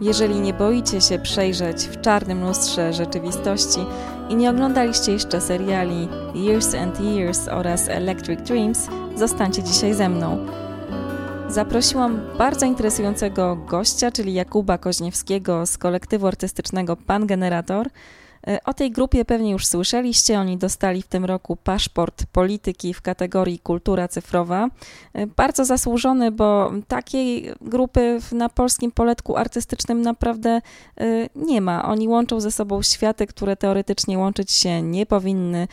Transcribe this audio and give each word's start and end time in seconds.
Jeżeli 0.00 0.40
nie 0.40 0.54
boicie 0.54 1.00
się 1.00 1.18
przejrzeć 1.18 1.76
w 1.76 2.00
czarnym 2.00 2.44
lustrze 2.44 2.92
rzeczywistości 2.92 3.80
i 4.28 4.36
nie 4.36 4.50
oglądaliście 4.50 5.12
jeszcze 5.12 5.40
seriali 5.40 6.08
Years 6.34 6.74
and 6.74 7.00
Years 7.00 7.48
oraz 7.48 7.88
Electric 7.88 8.40
Dreams, 8.42 8.88
zostańcie 9.16 9.62
dzisiaj 9.62 9.94
ze 9.94 10.08
mną. 10.08 10.46
Zaprosiłam 11.48 12.20
bardzo 12.38 12.66
interesującego 12.66 13.56
gościa, 13.56 14.10
czyli 14.10 14.34
Jakuba 14.34 14.78
Koźniewskiego 14.78 15.66
z 15.66 15.78
kolektywu 15.78 16.26
artystycznego 16.26 16.96
Pan 16.96 17.26
Generator– 17.26 17.86
o 18.64 18.74
tej 18.74 18.90
grupie 18.90 19.24
pewnie 19.24 19.50
już 19.50 19.66
słyszeliście. 19.66 20.40
Oni 20.40 20.56
dostali 20.56 21.02
w 21.02 21.06
tym 21.06 21.24
roku 21.24 21.56
paszport 21.56 22.26
polityki 22.32 22.94
w 22.94 23.02
kategorii 23.02 23.58
kultura 23.58 24.08
cyfrowa. 24.08 24.68
E, 25.12 25.26
bardzo 25.26 25.64
zasłużony, 25.64 26.30
bo 26.30 26.72
takiej 26.88 27.52
grupy 27.60 28.18
na 28.32 28.48
polskim 28.48 28.92
poletku 28.92 29.36
artystycznym 29.36 30.02
naprawdę 30.02 30.50
e, 30.50 31.28
nie 31.36 31.60
ma. 31.60 31.84
Oni 31.84 32.08
łączą 32.08 32.40
ze 32.40 32.50
sobą 32.50 32.82
światy, 32.82 33.26
które 33.26 33.56
teoretycznie 33.56 34.18
łączyć 34.18 34.52
się 34.52 34.82
nie 34.82 35.06
powinny, 35.06 35.68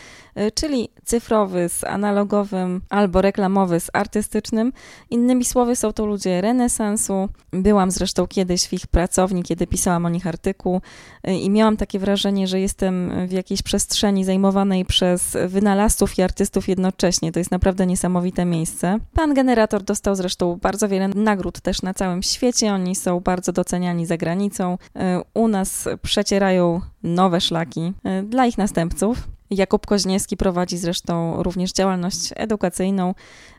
czyli 0.53 0.89
cyfrowy 1.05 1.69
z 1.69 1.83
analogowym 1.83 2.81
albo 2.89 3.21
reklamowy 3.21 3.79
z 3.79 3.89
artystycznym. 3.93 4.73
Innymi 5.09 5.45
słowy, 5.45 5.75
są 5.75 5.93
to 5.93 6.05
ludzie 6.05 6.41
renesansu. 6.41 7.29
Byłam 7.51 7.91
zresztą 7.91 8.27
kiedyś 8.27 8.67
w 8.67 8.73
ich 8.73 8.87
pracowni, 8.87 9.43
kiedy 9.43 9.67
pisałam 9.67 10.05
o 10.05 10.09
nich 10.09 10.27
artykuł 10.27 10.81
i 11.23 11.49
miałam 11.49 11.77
takie 11.77 11.99
wrażenie, 11.99 12.47
że 12.47 12.59
jestem 12.65 13.27
w 13.27 13.31
jakiejś 13.31 13.61
przestrzeni 13.61 14.25
zajmowanej 14.25 14.85
przez 14.85 15.37
wynalazców 15.47 16.17
i 16.17 16.21
artystów 16.21 16.67
jednocześnie. 16.67 17.31
To 17.31 17.39
jest 17.39 17.51
naprawdę 17.51 17.85
niesamowite 17.85 18.45
miejsce. 18.45 18.99
Pan 19.13 19.33
generator 19.33 19.83
dostał 19.83 20.15
zresztą 20.15 20.55
bardzo 20.61 20.87
wiele 20.87 21.07
nagród 21.07 21.61
też 21.61 21.81
na 21.81 21.93
całym 21.93 22.23
świecie. 22.23 22.73
Oni 22.73 22.95
są 22.95 23.19
bardzo 23.19 23.51
doceniani 23.51 24.05
za 24.05 24.17
granicą. 24.17 24.77
E, 24.95 25.21
u 25.33 25.47
nas 25.47 25.89
przecierają 26.01 26.81
nowe 27.03 27.41
szlaki 27.41 27.93
e, 28.03 28.23
dla 28.23 28.45
ich 28.45 28.57
następców. 28.57 29.27
Jakub 29.49 29.85
Koźniewski 29.85 30.37
prowadzi 30.37 30.77
zresztą 30.77 31.43
również 31.43 31.73
działalność 31.73 32.33
edukacyjną, 32.35 33.15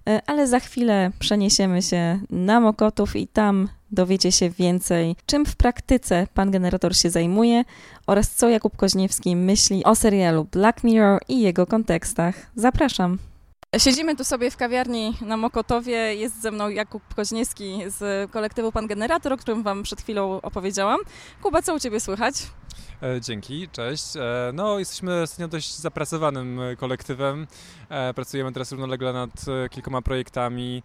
e, 0.08 0.20
ale 0.26 0.46
za 0.46 0.60
chwilę 0.60 1.10
przeniesiemy 1.18 1.82
się 1.82 2.20
na 2.30 2.60
Mokotów 2.60 3.16
i 3.16 3.28
tam 3.28 3.68
dowiecie 3.96 4.32
się 4.32 4.50
więcej, 4.50 5.16
czym 5.26 5.46
w 5.46 5.56
praktyce 5.56 6.26
pan 6.34 6.50
generator 6.50 6.96
się 6.96 7.10
zajmuje 7.10 7.64
oraz 8.06 8.30
co 8.30 8.48
Jakub 8.48 8.76
Koźniewski 8.76 9.36
myśli 9.36 9.84
o 9.84 9.94
serialu 9.94 10.44
Black 10.44 10.84
Mirror 10.84 11.20
i 11.28 11.40
jego 11.40 11.66
kontekstach. 11.66 12.34
Zapraszam. 12.56 13.18
Siedzimy 13.76 14.16
tu 14.16 14.24
sobie 14.24 14.50
w 14.50 14.56
kawiarni 14.56 15.16
na 15.20 15.36
Mokotowie. 15.36 16.14
Jest 16.14 16.42
ze 16.42 16.50
mną 16.50 16.68
Jakub 16.68 17.14
Koźniewski 17.14 17.82
z 17.86 18.30
kolektywu 18.30 18.72
Pan 18.72 18.86
Generator, 18.86 19.32
o 19.32 19.36
którym 19.36 19.62
Wam 19.62 19.82
przed 19.82 20.00
chwilą 20.00 20.40
opowiedziałam. 20.40 20.98
Kuba, 21.42 21.62
co 21.62 21.74
u 21.74 21.80
Ciebie 21.80 22.00
słychać? 22.00 22.34
E, 23.02 23.20
dzięki, 23.20 23.68
cześć. 23.68 24.16
E, 24.16 24.50
no, 24.54 24.78
jesteśmy 24.78 25.22
ostatnio 25.22 25.48
dość 25.48 25.74
zapracowanym 25.74 26.60
e, 26.60 26.76
kolektywem. 26.76 27.46
Pracujemy 28.14 28.52
teraz 28.52 28.72
równolegle 28.72 29.12
nad 29.12 29.44
kilkoma 29.70 30.02
projektami. 30.02 30.82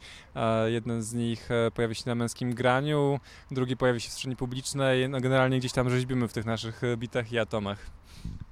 Jeden 0.68 1.02
z 1.04 1.14
nich 1.14 1.50
pojawi 1.74 1.96
się 1.96 2.04
na 2.06 2.16
męskim 2.16 2.54
graniu, 2.54 3.20
drugi 3.52 3.78
pojawi 3.78 4.02
się 4.02 4.06
w 4.06 4.10
przestrzeni 4.10 4.36
publicznej. 4.36 5.10
No, 5.10 5.22
generalnie 5.22 5.60
gdzieś 5.60 5.72
tam 5.72 5.90
rzeźbimy 5.90 6.28
w 6.28 6.34
tych 6.34 6.46
naszych 6.46 6.82
bitach 6.98 7.32
i 7.32 7.40
atomach. 7.40 7.78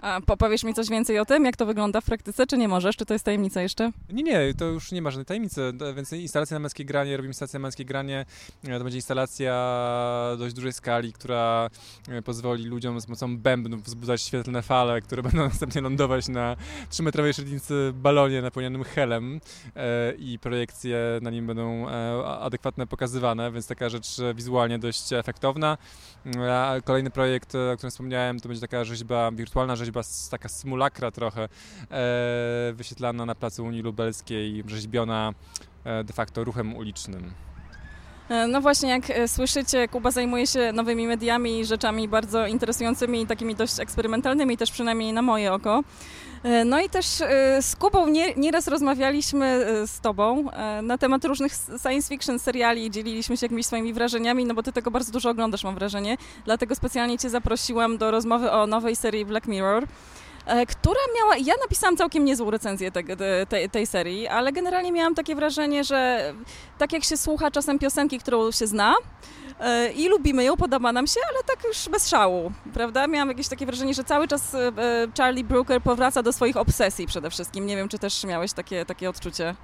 A 0.01 0.21
powiesz 0.37 0.63
mi 0.63 0.73
coś 0.73 0.89
więcej 0.89 1.19
o 1.19 1.25
tym, 1.25 1.45
jak 1.45 1.57
to 1.57 1.65
wygląda 1.65 2.01
w 2.01 2.05
praktyce, 2.05 2.47
czy 2.47 2.57
nie 2.57 2.67
możesz? 2.67 2.95
Czy 2.95 3.05
to 3.05 3.13
jest 3.13 3.25
tajemnica 3.25 3.61
jeszcze? 3.61 3.91
Nie, 4.09 4.23
nie, 4.23 4.53
to 4.57 4.65
już 4.65 4.91
nie 4.91 5.01
ma 5.01 5.11
żadnej 5.11 5.25
tajemnicy, 5.25 5.73
więc 5.95 6.13
instalacja 6.13 6.55
na 6.55 6.59
męskiej 6.59 6.85
granie, 6.85 7.17
robimy 7.17 7.29
instalację 7.29 7.59
na 7.59 7.63
męskiej 7.63 7.85
granie, 7.85 8.25
to 8.63 8.83
będzie 8.83 8.97
instalacja 8.97 9.55
dość 10.37 10.55
dużej 10.55 10.73
skali, 10.73 11.13
która 11.13 11.69
pozwoli 12.25 12.65
ludziom 12.65 13.01
z 13.01 13.07
mocą 13.07 13.37
bębnów 13.37 13.83
wzbudzać 13.83 14.21
świetlne 14.21 14.61
fale, 14.61 15.01
które 15.01 15.23
będą 15.29 15.37
następnie 15.37 15.81
lądować 15.81 16.27
na 16.27 16.55
3-metrowej 16.91 17.33
średnicy 17.33 17.91
balonie 17.93 18.41
napełnionym 18.41 18.83
helem 18.83 19.41
e, 19.75 20.13
i 20.13 20.39
projekcje 20.39 20.99
na 21.21 21.29
nim 21.29 21.47
będą 21.47 21.89
e, 21.89 22.25
adekwatne 22.25 22.87
pokazywane, 22.87 23.51
więc 23.51 23.67
taka 23.67 23.89
rzecz 23.89 24.17
wizualnie 24.35 24.79
dość 24.79 25.13
efektowna. 25.13 25.77
A 26.51 26.75
kolejny 26.83 27.09
projekt, 27.09 27.55
o 27.55 27.77
którym 27.77 27.91
wspomniałem, 27.91 28.39
to 28.39 28.47
będzie 28.47 28.61
taka 28.61 28.83
rzeźba, 28.83 29.31
wirtualna 29.31 29.48
rzeźba, 29.73 30.01
taka 30.31 30.49
symulakra 30.49 31.11
trochę, 31.11 31.43
e, 31.43 31.47
wyświetlana 32.73 33.25
na 33.25 33.35
placu 33.35 33.65
Unii 33.65 33.81
Lubelskiej, 33.81 34.63
rzeźbiona 34.67 35.33
de 36.03 36.13
facto 36.13 36.43
ruchem 36.43 36.75
ulicznym. 36.75 37.33
E, 38.29 38.47
no 38.47 38.61
właśnie, 38.61 38.89
jak 38.89 39.09
e, 39.09 39.27
słyszycie, 39.27 39.87
Kuba 39.87 40.11
zajmuje 40.11 40.47
się 40.47 40.71
nowymi 40.73 41.07
mediami 41.07 41.59
i 41.59 41.65
rzeczami 41.65 42.07
bardzo 42.07 42.47
interesującymi 42.47 43.21
i 43.21 43.27
takimi 43.27 43.55
dość 43.55 43.79
eksperymentalnymi, 43.79 44.57
też 44.57 44.71
przynajmniej 44.71 45.13
na 45.13 45.21
moje 45.21 45.53
oko. 45.53 45.83
E, 46.43 46.65
no 46.65 46.79
i 46.79 46.89
też 46.89 47.05
z 47.61 47.75
Kubą 47.75 48.07
nie, 48.07 48.33
nieraz 48.35 48.67
rozmawialiśmy 48.67 49.65
z 49.87 49.99
Tobą 49.99 50.45
na 50.83 50.97
temat 50.97 51.25
różnych 51.25 51.53
science 51.81 52.09
fiction 52.09 52.39
seriali 52.39 52.85
i 52.85 52.91
dzieliliśmy 52.91 53.37
się 53.37 53.45
jakimiś 53.45 53.65
swoimi 53.65 53.93
wrażeniami, 53.93 54.45
no 54.45 54.53
bo 54.53 54.63
Ty 54.63 54.71
tego 54.71 54.91
bardzo 54.91 55.11
dużo 55.11 55.29
oglądasz, 55.29 55.63
mam 55.63 55.75
wrażenie. 55.75 56.17
Dlatego 56.45 56.75
specjalnie 56.75 57.17
Cię 57.17 57.29
zaprosiłam 57.29 57.97
do 57.97 58.11
rozmowy 58.11 58.51
o 58.51 58.67
nowej 58.67 58.95
serii 58.95 59.25
Black 59.25 59.47
Mirror. 59.47 59.87
E, 60.49 60.65
która 60.65 60.99
miała, 61.17 61.37
ja 61.37 61.53
napisałam 61.61 61.97
całkiem 61.97 62.25
niezłą 62.25 62.51
recenzję 62.51 62.91
te, 62.91 63.03
te, 63.45 63.69
tej 63.69 63.87
serii, 63.87 64.27
ale 64.27 64.51
generalnie 64.51 64.91
miałam 64.91 65.15
takie 65.15 65.35
wrażenie, 65.35 65.83
że 65.83 66.33
tak 66.77 66.93
jak 66.93 67.03
się 67.03 67.17
słucha 67.17 67.51
czasem 67.51 67.79
piosenki, 67.79 68.19
którą 68.19 68.51
się 68.51 68.67
zna, 68.67 68.95
e, 69.59 69.91
i 69.91 70.09
lubimy 70.09 70.43
ją, 70.43 70.57
podoba 70.57 70.91
nam 70.91 71.07
się, 71.07 71.19
ale 71.29 71.43
tak 71.43 71.63
już 71.63 71.89
bez 71.89 72.09
szału, 72.09 72.51
prawda? 72.73 73.07
Miałam 73.07 73.29
jakieś 73.29 73.47
takie 73.47 73.65
wrażenie, 73.65 73.93
że 73.93 74.03
cały 74.03 74.27
czas 74.27 74.55
e, 74.55 74.71
Charlie 75.17 75.43
Brooker 75.43 75.81
powraca 75.81 76.23
do 76.23 76.33
swoich 76.33 76.57
obsesji 76.57 77.07
przede 77.07 77.29
wszystkim. 77.29 77.65
Nie 77.65 77.75
wiem, 77.75 77.89
czy 77.89 77.99
też 77.99 78.23
miałeś 78.23 78.53
takie, 78.53 78.85
takie 78.85 79.09
odczucie. 79.09 79.55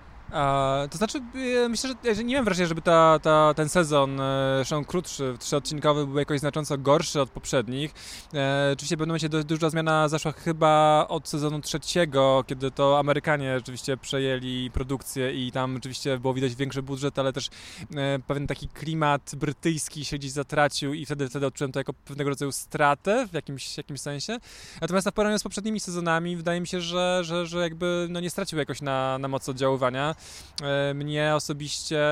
To 0.91 0.97
znaczy, 0.97 1.21
e, 1.65 1.69
myślę, 1.69 1.89
że 2.15 2.23
nie 2.23 2.35
mam 2.35 2.45
wrażenia, 2.45 2.67
żeby 2.67 2.81
ta, 2.81 3.19
ta, 3.19 3.53
ten 3.53 3.69
sezon, 3.69 4.17
zresztą 4.55 4.85
krótszy, 4.85 5.35
trzyodcinkowy, 5.39 6.07
był 6.07 6.19
jakoś 6.19 6.39
znacząco 6.39 6.77
gorszy 6.77 7.21
od 7.21 7.29
poprzednich. 7.29 7.93
E, 8.33 8.69
oczywiście 8.73 8.97
będą 8.97 9.17
się 9.17 9.29
duża 9.29 9.69
zmiana 9.69 10.07
zaszła 10.07 10.31
chyba 10.31 11.05
od 11.09 11.27
sezonu 11.27 11.61
trzeciego, 11.61 12.43
kiedy 12.47 12.71
to 12.71 12.99
Amerykanie 12.99 13.57
rzeczywiście 13.57 13.97
przejęli 13.97 14.71
produkcję 14.73 15.33
i 15.33 15.51
tam 15.51 15.75
oczywiście 15.75 16.17
było 16.17 16.33
widać 16.33 16.55
większy 16.55 16.81
budżet, 16.81 17.19
ale 17.19 17.33
też 17.33 17.49
e, 17.95 18.19
pewien 18.27 18.47
taki 18.47 18.67
klimat 18.67 19.31
brytyjski 19.35 20.05
się 20.05 20.17
gdzieś 20.17 20.31
zatracił 20.31 20.93
i 20.93 21.05
wtedy, 21.05 21.29
wtedy 21.29 21.45
odczułem 21.45 21.71
to 21.71 21.79
jako 21.79 21.93
pewnego 21.93 22.29
rodzaju 22.29 22.51
stratę 22.51 23.27
w 23.27 23.33
jakimś, 23.33 23.77
jakimś 23.77 24.01
sensie. 24.01 24.37
Natomiast 24.81 25.05
na 25.05 25.11
porównaniu 25.11 25.39
z 25.39 25.43
poprzednimi 25.43 25.79
sezonami 25.79 26.37
wydaje 26.37 26.61
mi 26.61 26.67
się, 26.67 26.81
że, 26.81 27.19
że, 27.23 27.45
że 27.45 27.59
jakby 27.59 28.07
no, 28.09 28.19
nie 28.19 28.29
stracił 28.29 28.59
jakoś 28.59 28.81
na, 28.81 29.17
na 29.17 29.27
mocy 29.27 29.51
oddziaływania. 29.51 30.14
E, 30.61 30.93
mnie 30.93 31.35
osobiście 31.35 32.05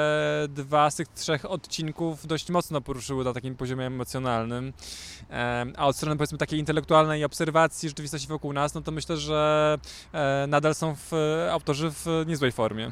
dwa 0.49 0.91
z 0.91 0.95
tych 0.95 1.07
trzech 1.07 1.51
odcinków 1.51 2.27
dość 2.27 2.49
mocno 2.49 2.81
poruszyły 2.81 3.23
na 3.23 3.33
takim 3.33 3.55
poziomie 3.55 3.85
emocjonalnym. 3.85 4.73
E, 5.29 5.65
a 5.77 5.87
od 5.87 5.95
strony 5.95 6.17
powiedzmy 6.17 6.37
takiej 6.37 6.59
intelektualnej 6.59 7.23
obserwacji 7.23 7.89
rzeczywistości 7.89 8.27
wokół 8.27 8.53
nas, 8.53 8.73
no 8.73 8.81
to 8.81 8.91
myślę, 8.91 9.17
że 9.17 9.77
e, 10.13 10.45
nadal 10.47 10.75
są 10.75 10.95
w, 10.95 11.11
autorzy 11.51 11.91
w 11.91 12.05
niezłej 12.27 12.51
formie. 12.51 12.91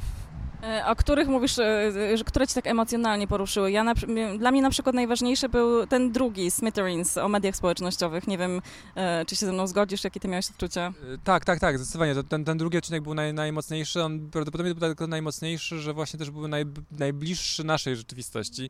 E, 0.63 0.85
o 0.85 0.95
których 0.95 1.27
mówisz, 1.27 1.59
e, 1.59 1.91
które 2.25 2.47
ci 2.47 2.53
tak 2.53 2.67
emocjonalnie 2.67 3.27
poruszyły? 3.27 3.71
Ja 3.71 3.83
na, 3.83 3.93
dla 4.37 4.51
mnie 4.51 4.61
na 4.61 4.69
przykład 4.69 4.95
najważniejszy 4.95 5.49
był 5.49 5.87
ten 5.87 6.11
drugi, 6.11 6.51
Smithereens, 6.51 7.17
o 7.17 7.29
mediach 7.29 7.55
społecznościowych. 7.55 8.27
Nie 8.27 8.37
wiem, 8.37 8.61
e, 8.95 9.25
czy 9.25 9.35
się 9.35 9.45
ze 9.45 9.53
mną 9.53 9.67
zgodzisz, 9.67 10.03
jakie 10.03 10.19
ty 10.19 10.27
miałeś 10.27 10.49
odczucia? 10.49 10.93
Tak, 11.23 11.45
tak, 11.45 11.59
tak, 11.59 11.77
zdecydowanie. 11.77 12.23
Ten, 12.23 12.45
ten 12.45 12.57
drugi 12.57 12.77
odcinek 12.77 13.03
był 13.03 13.13
naj, 13.13 13.33
najmocniejszy. 13.33 14.03
On 14.03 14.29
prawdopodobnie 14.29 14.75
był 14.75 14.87
tylko 14.87 15.07
najmocniejszy, 15.07 15.79
że 15.79 15.93
właśnie 15.93 16.19
też 16.19 16.29
był 16.29 16.47
naj, 16.47 16.65
najbliższy 16.91 17.63
naszej 17.63 17.95
rzeczywistości. 17.95 18.69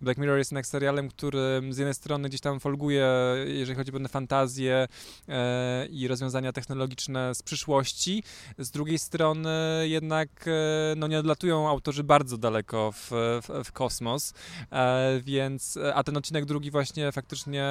Black 0.00 0.18
Mirror 0.18 0.38
jest 0.38 0.52
jednak 0.52 0.66
serialem, 0.66 1.08
który 1.08 1.62
z 1.70 1.78
jednej 1.78 1.94
strony 1.94 2.28
gdzieś 2.28 2.40
tam 2.40 2.60
folguje, 2.60 3.08
jeżeli 3.46 3.76
chodzi 3.76 3.90
o 3.90 3.92
pewne 3.92 4.08
fantazje 4.08 4.88
e, 5.28 5.86
i 5.86 6.08
rozwiązania 6.08 6.52
technologiczne 6.52 7.34
z 7.34 7.42
przyszłości. 7.42 8.22
Z 8.58 8.70
drugiej 8.70 8.98
strony 8.98 9.50
jednak 9.88 10.28
e, 10.46 10.94
no 10.96 11.06
nie 11.06 11.22
dla 11.22 11.31
odlatują 11.32 11.68
autorzy 11.68 12.04
bardzo 12.04 12.38
daleko 12.38 12.92
w, 12.92 13.10
w, 13.42 13.64
w 13.64 13.72
kosmos, 13.72 14.34
e, 14.72 15.20
więc, 15.20 15.78
a 15.94 16.04
ten 16.04 16.16
odcinek 16.16 16.44
drugi 16.44 16.70
właśnie 16.70 17.12
faktycznie 17.12 17.66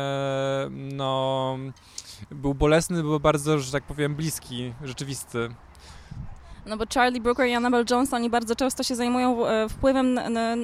no, 0.69 1.57
był 2.31 2.53
bolesny, 2.53 3.01
był 3.01 3.19
bardzo, 3.19 3.59
że 3.59 3.71
tak 3.71 3.83
powiem, 3.83 4.15
bliski, 4.15 4.73
rzeczywisty. 4.83 5.49
No 6.65 6.77
bo 6.77 6.85
Charlie 6.93 7.21
Brooker 7.21 7.47
i 7.47 7.53
Annabelle 7.53 7.85
Jones, 7.89 8.13
oni 8.13 8.29
bardzo 8.29 8.55
często 8.55 8.83
się 8.83 8.95
zajmują 8.95 9.47
e, 9.47 9.69
wpływem 9.69 10.19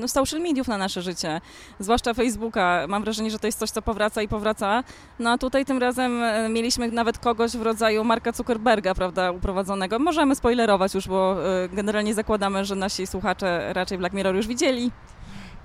social 0.08 0.42
mediów 0.42 0.68
na 0.68 0.78
nasze 0.78 1.02
życie, 1.02 1.42
zwłaszcza 1.80 2.14
Facebooka. 2.14 2.86
Mam 2.88 3.04
wrażenie, 3.04 3.32
że 3.32 3.40
to 3.40 3.48
jest 3.48 3.60
coś, 3.60 3.70
co 3.70 3.82
powraca 3.82 4.22
i 4.22 4.28
powraca. 4.28 4.84
No 5.20 5.32
a 5.32 5.38
tutaj 5.38 5.66
tym 5.66 5.78
razem 5.78 6.24
e, 6.24 6.50
mieliśmy 6.50 6.92
nawet 6.92 7.18
kogoś 7.18 7.52
w 7.52 7.62
rodzaju 7.62 8.04
Marka 8.04 8.32
Zuckerberga, 8.32 8.96
prawda, 8.96 9.32
uprowadzonego. 9.32 10.00
Możemy 10.00 10.36
spoilerować 10.36 10.94
już, 10.94 11.08
bo 11.08 11.36
e, 11.64 11.70
generalnie 11.70 12.14
zakładamy, 12.14 12.66
że 12.66 12.76
nasi 12.76 13.08
słuchacze 13.08 13.74
raczej 13.74 13.98
Black 13.98 14.14
Mirror 14.16 14.36
już 14.36 14.48
widzieli. 14.48 14.92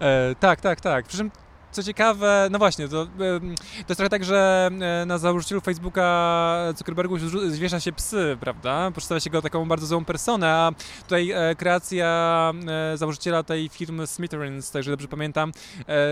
E, 0.00 0.34
tak, 0.34 0.60
tak, 0.60 0.80
tak. 0.80 1.06
Przy 1.06 1.16
czym 1.16 1.30
co 1.72 1.82
ciekawe, 1.82 2.48
no 2.50 2.58
właśnie, 2.58 2.88
to, 2.88 3.06
to 3.06 3.44
jest 3.88 3.96
trochę 3.96 4.08
tak, 4.08 4.24
że 4.24 4.70
na 5.06 5.18
założycielu 5.18 5.60
Facebooka 5.60 6.72
Zuckerbergu 6.76 7.18
zwiesza 7.48 7.80
się 7.80 7.92
psy, 7.92 8.36
prawda? 8.40 8.90
Przedstawia 8.90 9.20
się 9.20 9.30
go 9.30 9.42
taką 9.42 9.68
bardzo 9.68 9.86
złą 9.86 10.04
personę, 10.04 10.48
a 10.48 10.72
tutaj 11.02 11.34
kreacja 11.56 12.52
założyciela 12.94 13.42
tej 13.42 13.68
firmy 13.68 14.06
Smithereens, 14.06 14.70
także 14.70 14.90
dobrze 14.90 15.08
pamiętam, 15.08 15.52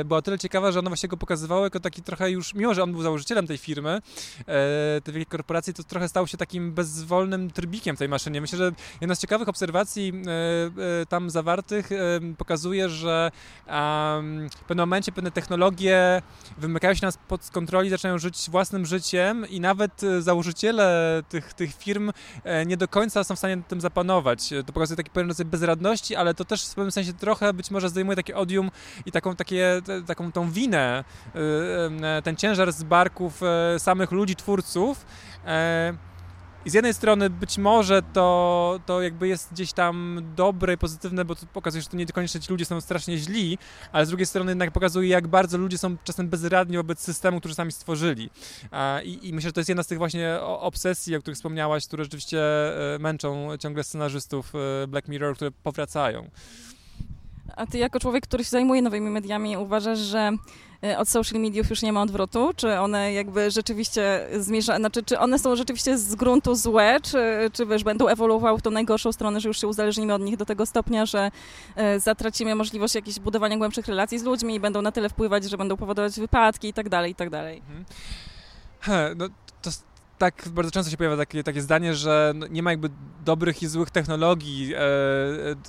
była 0.05 0.23
tyle 0.23 0.39
ciekawa, 0.39 0.73
że 0.73 0.79
ona 0.79 0.91
właśnie 0.91 1.09
go 1.09 1.17
pokazywała 1.17 1.65
jako 1.65 1.81
taki 1.81 2.03
trochę 2.03 2.31
już, 2.31 2.55
mimo 2.55 2.75
że 2.75 2.83
on 2.83 2.93
był 2.93 3.03
założycielem 3.03 3.47
tej 3.47 3.59
firmy, 3.59 4.03
tej 5.05 5.15
wielkiej 5.15 5.27
korporacji, 5.27 5.75
to 5.75 5.85
trochę 5.85 6.09
stał 6.09 6.27
się 6.27 6.37
takim 6.37 6.73
bezwolnym 6.73 7.51
trybikiem 7.51 7.97
w 7.97 7.99
tej 7.99 8.09
maszynie. 8.09 8.41
Myślę, 8.41 8.59
że 8.59 8.73
jedna 9.01 9.15
z 9.15 9.19
ciekawych 9.19 9.49
obserwacji 9.49 10.13
tam 11.09 11.31
zawartych 11.31 11.91
pokazuje, 12.39 12.89
że 12.89 13.31
w 14.51 14.65
pewnym 14.69 14.83
momencie 14.83 15.13
pewne 15.13 15.31
technologie 15.31 15.50
wymykają 16.59 16.95
się 16.95 17.07
nas 17.07 17.19
pod 17.29 17.51
kontroli, 17.51 17.91
zaczynają 17.91 18.19
żyć 18.19 18.51
własnym 18.51 18.87
życiem 18.87 19.49
i 19.49 19.61
nawet 19.61 20.03
e, 20.03 20.23
założyciele 20.23 21.23
tych, 21.29 21.55
tych 21.55 21.75
firm 21.75 22.13
e, 22.45 22.67
nie 22.67 22.77
do 22.77 22.89
końca 22.89 23.25
są 23.25 23.35
w 23.35 23.39
stanie 23.39 23.63
tym 23.69 23.81
zapanować. 23.81 24.51
To 24.67 24.73
pokazuje 24.73 24.97
taki 24.97 25.11
pewien 25.11 25.29
rodzaj 25.29 25.47
bezradności, 25.47 26.17
ale 26.17 26.35
to 26.35 26.45
też 26.45 26.67
w 26.67 26.75
pewnym 26.75 26.93
sensie 26.93 27.13
trochę 27.13 27.53
być 27.53 27.71
może 27.71 27.89
zdejmuje 27.89 28.17
takie 28.17 28.37
odium 28.37 28.71
i 29.07 29.13
taką, 29.13 29.37
takie, 29.37 29.83
taką 30.07 30.33
tą 30.33 30.51
winę, 30.51 31.05
e, 32.03 32.23
ten 32.23 32.37
ciężar 32.37 32.73
z 32.73 32.83
barków 32.83 33.41
samych 33.79 34.11
ludzi, 34.13 34.37
twórców, 34.37 35.07
i 36.65 36.71
z 36.71 36.75
jednej 36.75 36.95
strony 36.95 37.31
być 37.31 37.59
może 37.59 38.03
to, 38.03 38.81
to 38.87 39.03
jakby 39.03 39.29
jest 39.29 39.53
gdzieś 39.53 39.73
tam 39.73 40.23
dobre 40.37 40.75
i 40.75 40.79
pozytywne, 40.79 41.25
bo 41.25 41.35
to 41.35 41.47
pokazuje, 41.47 41.83
że 41.83 41.89
to 41.89 41.97
nie 41.97 42.07
koniecznie 42.07 42.41
ci 42.41 42.53
ludzie 42.53 42.65
są 42.65 42.81
strasznie 42.81 43.19
źli, 43.19 43.59
ale 43.93 44.07
z 44.07 44.09
drugiej 44.09 44.27
strony 44.27 44.51
jednak 44.51 44.71
pokazuje, 44.71 45.09
jak 45.09 45.29
bardzo 45.29 45.59
ludzie 45.59 45.79
są 45.79 45.97
czasem 46.05 46.29
bezradni 46.29 46.77
wobec 46.77 47.01
systemu, 47.01 47.39
który 47.39 47.55
sami 47.55 47.73
stworzyli. 47.73 48.31
I, 49.05 49.29
I, 49.29 49.33
myślę, 49.33 49.49
że 49.49 49.53
to 49.53 49.61
jest 49.61 49.69
jedna 49.69 49.83
z 49.83 49.87
tych 49.87 49.99
właśnie 49.99 50.41
obsesji, 50.41 51.17
o 51.17 51.21
których 51.21 51.37
wspomniałaś, 51.37 51.87
które 51.87 52.05
rzeczywiście 52.05 52.41
e, 52.95 52.99
męczą 52.99 53.49
ciągle 53.59 53.85
scenarzystów 53.85 54.53
e, 54.55 54.87
Black 54.87 55.09
Mirror, 55.09 55.35
które 55.35 55.51
powracają. 55.51 56.31
A 57.57 57.67
ty 57.67 57.79
jako 57.79 58.01
człowiek, 58.01 58.25
który 58.25 58.45
się 58.45 58.51
zajmuje 58.51 58.83
nowymi 58.83 59.11
mediami, 59.11 59.57
uważasz, 59.57 59.99
że 59.99 60.33
od 60.99 61.09
social 61.09 61.41
mediów 61.41 61.71
już 61.71 61.83
nie 61.83 61.93
ma 61.93 62.03
odwrotu? 62.03 62.51
Czy 62.57 62.79
one 62.79 63.13
jakby 63.13 63.51
rzeczywiście 63.51 64.27
zmierza, 64.39 64.77
znaczy 64.77 65.03
czy 65.03 65.19
one 65.19 65.39
są 65.39 65.57
rzeczywiście 65.57 65.99
z 65.99 66.15
gruntu 66.15 66.55
złe, 66.55 67.01
czy, 67.03 67.51
czy 67.53 67.67
wiesz, 67.67 67.85
będą 67.85 68.09
ewoluowały 68.09 68.59
w 68.59 68.63
tą 68.63 68.71
najgorszą 68.71 69.13
stronę, 69.13 69.41
że 69.41 69.49
już 69.49 69.61
się 69.61 69.69
uzależnimy 69.69 70.15
od 70.15 70.23
nich 70.23 70.37
do 70.37 70.47
tego 70.47 70.67
stopnia, 70.67 71.07
że 71.07 71.31
e, 71.77 72.01
zatracimy 72.01 72.55
możliwość 72.55 72.95
jakiegoś 72.95 73.21
budowania 73.21 73.57
głębszych 73.57 73.87
relacji 73.87 74.19
z 74.19 74.23
ludźmi 74.23 74.55
i 74.55 74.61
będą 74.61 74.83
na 74.83 74.93
tyle 74.93 75.09
wpływać, 75.09 75.45
że 75.45 75.57
będą 75.59 75.77
powodować 75.77 76.21
wypadki 76.21 76.69
i 76.69 76.73
tak 76.73 76.89
dalej, 76.89 77.13
i 77.13 77.15
tak 77.15 77.31
dalej. 77.31 77.57
Mhm. 77.59 77.85
No 79.19 79.29
tak 80.21 80.49
bardzo 80.49 80.71
często 80.71 80.91
się 80.91 80.97
pojawia 80.97 81.17
takie, 81.17 81.43
takie 81.45 81.63
zdanie, 81.63 81.95
że 81.95 82.33
no, 82.35 82.47
nie 82.47 82.63
ma 82.63 82.71
jakby 82.71 82.91
dobrych 83.25 83.63
i 83.63 83.67
złych 83.67 83.91
technologii. 83.91 84.75
E, 84.75 84.79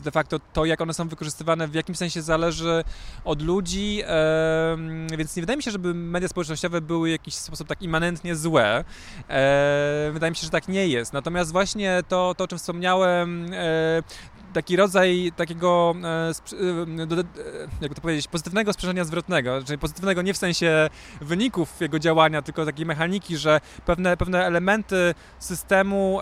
de 0.03 0.11
facto 0.11 0.39
to, 0.53 0.65
jak 0.65 0.81
one 0.81 0.93
są 0.93 1.07
wykorzystywane, 1.07 1.67
w 1.67 1.73
jakimś 1.73 1.97
sensie 1.97 2.21
zależy 2.21 2.83
od 3.25 3.41
ludzi, 3.41 4.01
e, 4.05 4.77
więc 5.17 5.35
nie 5.35 5.41
wydaje 5.41 5.57
mi 5.57 5.63
się, 5.63 5.71
żeby 5.71 5.93
media 5.93 6.27
społecznościowe 6.27 6.81
były 6.81 7.09
w 7.09 7.11
jakiś 7.11 7.35
sposób 7.35 7.67
tak 7.67 7.81
immanentnie 7.81 8.35
złe. 8.35 8.83
E, 9.29 10.09
wydaje 10.13 10.31
mi 10.31 10.35
się, 10.35 10.45
że 10.45 10.49
tak 10.49 10.67
nie 10.67 10.87
jest. 10.87 11.13
Natomiast 11.13 11.51
właśnie 11.51 12.03
to, 12.07 12.35
to 12.37 12.43
o 12.43 12.47
czym 12.47 12.57
wspomniałem, 12.57 13.51
taki 14.53 14.75
rodzaj 14.75 15.31
takiego, 15.35 15.95
e, 16.03 16.07
e, 16.07 16.33
jak 17.81 17.93
to 17.93 18.01
powiedzieć, 18.01 18.27
pozytywnego 18.27 18.73
sprzężenia 18.73 19.03
zwrotnego, 19.03 19.63
czyli 19.63 19.77
pozytywnego 19.79 20.21
nie 20.21 20.33
w 20.33 20.37
sensie 20.37 20.89
wyników 21.21 21.81
jego 21.81 21.99
działania, 21.99 22.41
tylko 22.41 22.65
takiej 22.65 22.85
mechaniki, 22.85 23.37
że 23.37 23.61
pewne, 23.85 24.17
pewne 24.17 24.45
elementy 24.45 25.15
systemu 25.39 26.19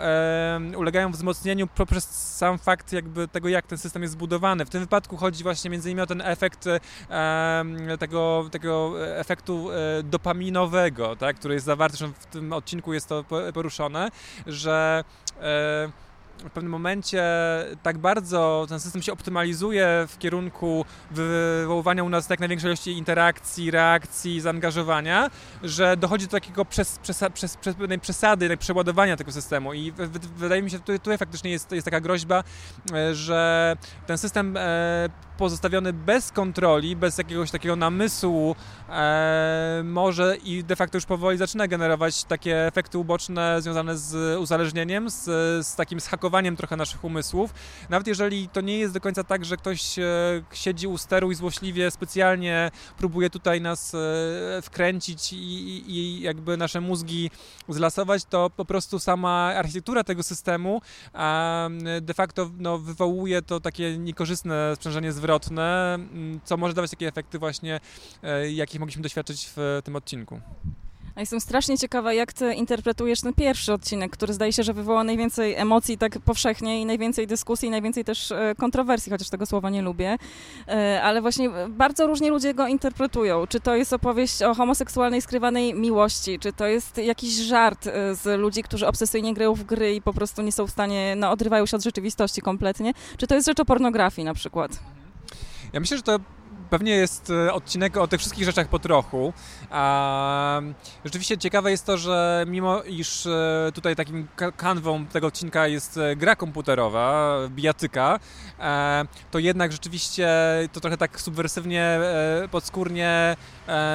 ulegają 0.78 1.12
wzmocnieniu 1.12 1.68
poprzez 1.68 2.36
sam 2.38 2.58
fakt 2.58 2.94
jakby 2.94 3.28
tego, 3.28 3.50
jak 3.50 3.68
ten 3.68 3.78
system 3.78 4.02
jest 4.02 4.14
zbudowany. 4.14 4.66
W 4.66 4.70
tym 4.70 4.81
wypadku 4.81 5.18
chodzi 5.18 5.44
właśnie 5.44 5.70
między 5.70 5.90
innymi 5.90 6.02
o 6.02 6.08
ten 6.08 6.22
efekt 6.22 6.66
tego, 8.00 8.46
tego 8.52 8.96
efektu 9.18 9.72
e, 9.72 10.04
dopaminowego, 10.04 11.16
tak, 11.16 11.36
który 11.36 11.54
jest 11.54 11.66
zawarty, 11.66 11.98
w 12.20 12.26
tym 12.26 12.54
odcinku 12.54 12.94
jest 12.94 13.10
to 13.10 13.26
poruszone, 13.54 14.10
że 14.48 15.04
w 16.44 16.51
pewnym 16.51 16.71
momencie 16.71 17.24
tak 17.83 17.97
bardzo 17.97 18.65
ten 18.69 18.80
system 18.80 19.01
się 19.01 19.13
optymalizuje 19.13 20.06
w 20.07 20.18
kierunku 20.18 20.86
wywoływania 21.12 22.03
u 22.03 22.09
nas 22.09 22.30
jak 22.30 22.39
największej 22.39 22.68
ilości 22.68 22.91
interakcji, 22.91 23.71
reakcji, 23.71 24.41
zaangażowania, 24.41 25.30
że 25.63 25.97
dochodzi 25.97 26.25
do 26.25 26.31
takiego 26.31 26.65
przes, 26.65 27.00
przes, 27.00 27.24
przes, 27.33 27.57
pewnej 27.57 28.00
przesady, 28.00 28.57
przeładowania 28.57 29.18
tego 29.18 29.31
systemu. 29.31 29.74
I 29.74 29.91
wydaje 30.38 30.62
mi 30.62 30.69
się, 30.69 30.77
że 30.77 30.81
tutaj, 30.81 31.00
tutaj 31.00 31.18
faktycznie 31.18 31.51
jest, 31.51 31.71
jest 31.71 31.86
taka 31.86 32.01
groźba, 32.01 32.44
e, 32.94 33.15
że 33.15 33.77
ten 34.07 34.18
system 34.18 34.57
e, 34.57 35.09
pozostawiony 35.38 35.94
bez 35.94 36.31
kontroli, 36.31 36.95
bez 36.95 37.18
jakiegoś 37.18 37.51
takiego 37.51 37.75
namysłu, 37.75 38.56
e, 38.89 39.81
może 39.83 40.38
i 40.38 40.63
de 40.63 40.75
facto 40.75 40.97
już 40.97 41.06
powoli 41.06 41.38
zaczyna 41.38 41.68
generować 41.68 42.24
takie 42.24 42.68
efekty 42.68 42.97
uboczne 42.97 43.62
związane 43.62 43.97
z 43.97 44.39
uzależnieniem, 44.39 45.09
z, 45.09 45.24
z 45.68 45.75
takim 45.75 46.00
zhakowaniem 46.00 46.29
trochę 46.58 46.76
naszych 46.76 47.04
umysłów. 47.04 47.54
Nawet 47.90 48.08
jeżeli 48.08 48.50
to 48.50 48.62
nie 48.62 48.80
jest 48.80 48.94
do 48.94 49.02
końca 49.02 49.24
tak, 49.24 49.46
że 49.46 49.58
ktoś 49.58 50.00
e, 50.00 50.04
siedzi 50.54 50.88
u 50.88 50.98
steru 50.98 51.31
i 51.31 51.36
złośliwie 51.36 51.92
specjalnie 51.92 52.72
próbuje 52.98 53.30
tutaj 53.30 53.62
nas 53.62 53.96
e, 53.96 54.62
wkręcić 54.62 55.34
i, 55.34 55.38
i 55.92 56.22
jakby 56.22 56.58
nasze 56.58 56.81
mózgi 56.81 57.31
zlasować, 57.70 58.26
to 58.26 58.50
po 58.50 58.66
prostu 58.66 59.00
sama 59.00 59.54
architektura 59.56 60.04
tego 60.04 60.24
systemu 60.24 60.81
de 62.02 62.14
facto 62.14 62.50
no, 62.58 62.78
wywołuje 62.78 63.42
to 63.42 63.60
takie 63.60 63.98
niekorzystne 63.98 64.76
sprzężenie 64.76 65.12
zwrotne 65.12 66.00
co 66.44 66.58
może 66.58 66.74
dawać 66.74 66.92
takie 66.92 67.08
efekty 67.08 67.40
właśnie, 67.40 67.80
e, 68.24 68.52
jakich 68.52 68.80
mogliśmy 68.80 69.04
doświadczyć 69.04 69.52
w 69.56 69.81
tym 69.84 69.96
odcinku. 69.96 70.42
A 71.15 71.19
jestem 71.19 71.41
strasznie 71.41 71.77
ciekawa, 71.77 72.13
jak 72.13 72.33
ty 72.33 72.53
interpretujesz 72.53 73.21
ten 73.21 73.33
pierwszy 73.33 73.73
odcinek, 73.73 74.11
który 74.11 74.33
zdaje 74.33 74.53
się, 74.53 74.63
że 74.63 74.73
wywoła 74.73 75.04
najwięcej 75.04 75.56
emocji 75.56 75.97
tak 75.97 76.19
powszechnie 76.19 76.81
i 76.81 76.85
najwięcej 76.85 77.28
dyskusji, 77.28 77.68
i 77.68 77.71
najwięcej 77.71 78.06
też 78.06 78.31
e, 78.31 78.56
kontrowersji, 78.57 79.11
chociaż 79.11 79.30
tego 79.30 79.45
słowa 79.45 79.69
nie 79.69 79.81
lubię. 79.81 80.18
E, 80.68 81.01
ale 81.04 81.21
właśnie 81.21 81.49
bardzo 81.69 82.07
różnie 82.07 82.30
ludzie 82.30 82.54
go 82.54 82.68
interpretują. 82.68 83.47
Czy 83.47 83.59
to 83.59 83.75
jest 83.75 83.94
opowieść 83.94 84.42
o 84.42 84.54
homoseksualnej 84.54 85.21
skrywanej 85.21 85.73
miłości, 85.73 86.39
czy 86.39 86.54
to 86.54 86.68
jest 86.68 86.97
jakiś 86.97 87.33
żart 87.33 87.85
z 88.11 88.39
ludzi, 88.39 88.63
którzy 88.63 88.87
obsesyjnie 88.87 89.33
grają 89.33 89.54
w 89.54 89.63
gry 89.63 89.95
i 89.95 90.01
po 90.01 90.13
prostu 90.13 90.42
nie 90.42 90.51
są 90.51 90.68
w 90.68 90.71
stanie, 90.71 91.16
no 91.18 91.31
odrywają 91.31 91.66
się 91.66 91.78
od 91.78 91.83
rzeczywistości 91.83 92.42
kompletnie, 92.42 92.94
czy 93.18 93.28
to 93.28 93.35
jest 93.35 93.47
rzecz 93.47 93.59
o 93.59 93.66
pornografii 93.66 94.25
na 94.25 94.33
przykład? 94.33 94.80
Ja 95.73 95.80
myślę, 95.80 95.97
że 95.97 96.04
to 96.04 96.19
pewnie 96.69 96.92
jest 96.92 97.30
e, 97.30 97.54
odcinek 97.54 97.97
o 97.97 98.07
tych 98.07 98.19
wszystkich 98.19 98.45
rzeczach 98.45 98.68
po 98.68 98.80
trochu. 98.80 99.33
Rzeczywiście 101.06 101.38
ciekawe 101.38 101.71
jest 101.71 101.85
to, 101.85 101.97
że 101.97 102.45
mimo 102.47 102.83
iż 102.83 103.26
e, 103.26 103.71
tutaj 103.73 103.95
takim 103.95 104.28
kanwą 104.57 105.06
tego 105.06 105.28
odcinka 105.28 105.68
jest 105.68 105.97
e, 105.97 106.16
gra 106.16 106.35
komputerowa, 106.35 107.38
bijatyka, 107.49 108.19
to 109.31 109.40
jednak 109.40 109.71
rzeczywiście 109.71 110.30
to 110.73 110.80
trochę 110.80 110.97
tak 110.97 111.21
subwersywnie, 111.21 111.99
podskórnie 112.52 113.35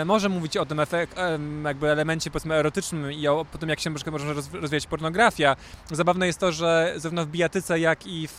może 0.05 0.29
mówić 0.29 0.57
o 0.57 0.67
tym 0.67 0.81
efekt, 0.81 1.17
jakby 1.65 1.91
elemencie 1.91 2.31
powiedzmy 2.31 2.55
erotycznym 2.55 3.13
i 3.13 3.29
o, 3.29 3.47
o 3.55 3.59
tym, 3.59 3.69
jak 3.69 3.81
się 3.81 3.91
może 3.91 4.35
rozwijać 4.53 4.87
pornografia. 4.87 5.57
Zabawne 5.91 6.27
jest 6.27 6.39
to, 6.39 6.53
że 6.53 6.95
zarówno 6.97 7.25
w 7.25 7.29
bijatyce, 7.29 7.81
jak 7.81 8.07
i 8.07 8.29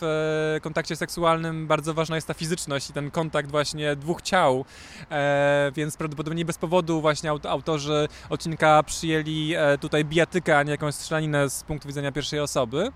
kontakcie 0.62 0.96
seksualnym 0.96 1.66
bardzo 1.66 1.94
ważna 1.94 2.14
jest 2.14 2.26
ta 2.26 2.34
fizyczność 2.34 2.90
i 2.90 2.92
ten 2.92 3.10
kontakt 3.10 3.50
właśnie 3.50 3.96
dwóch 3.96 4.22
ciał, 4.22 4.64
e, 5.10 5.72
więc 5.74 5.96
prawdopodobnie 5.96 6.44
bez 6.44 6.58
powodu 6.58 7.00
właśnie 7.00 7.30
autorzy 7.30 8.08
odcinka 8.30 8.82
przyjęli 8.82 9.54
e, 9.56 9.78
tutaj 9.78 10.04
bijatykę, 10.04 10.58
a 10.58 10.62
nie 10.62 10.70
jakąś 10.70 10.94
strzelaninę 10.94 11.50
z 11.50 11.62
punktu 11.62 11.88
widzenia 11.88 12.12
pierwszej 12.12 12.40
osoby. 12.40 12.92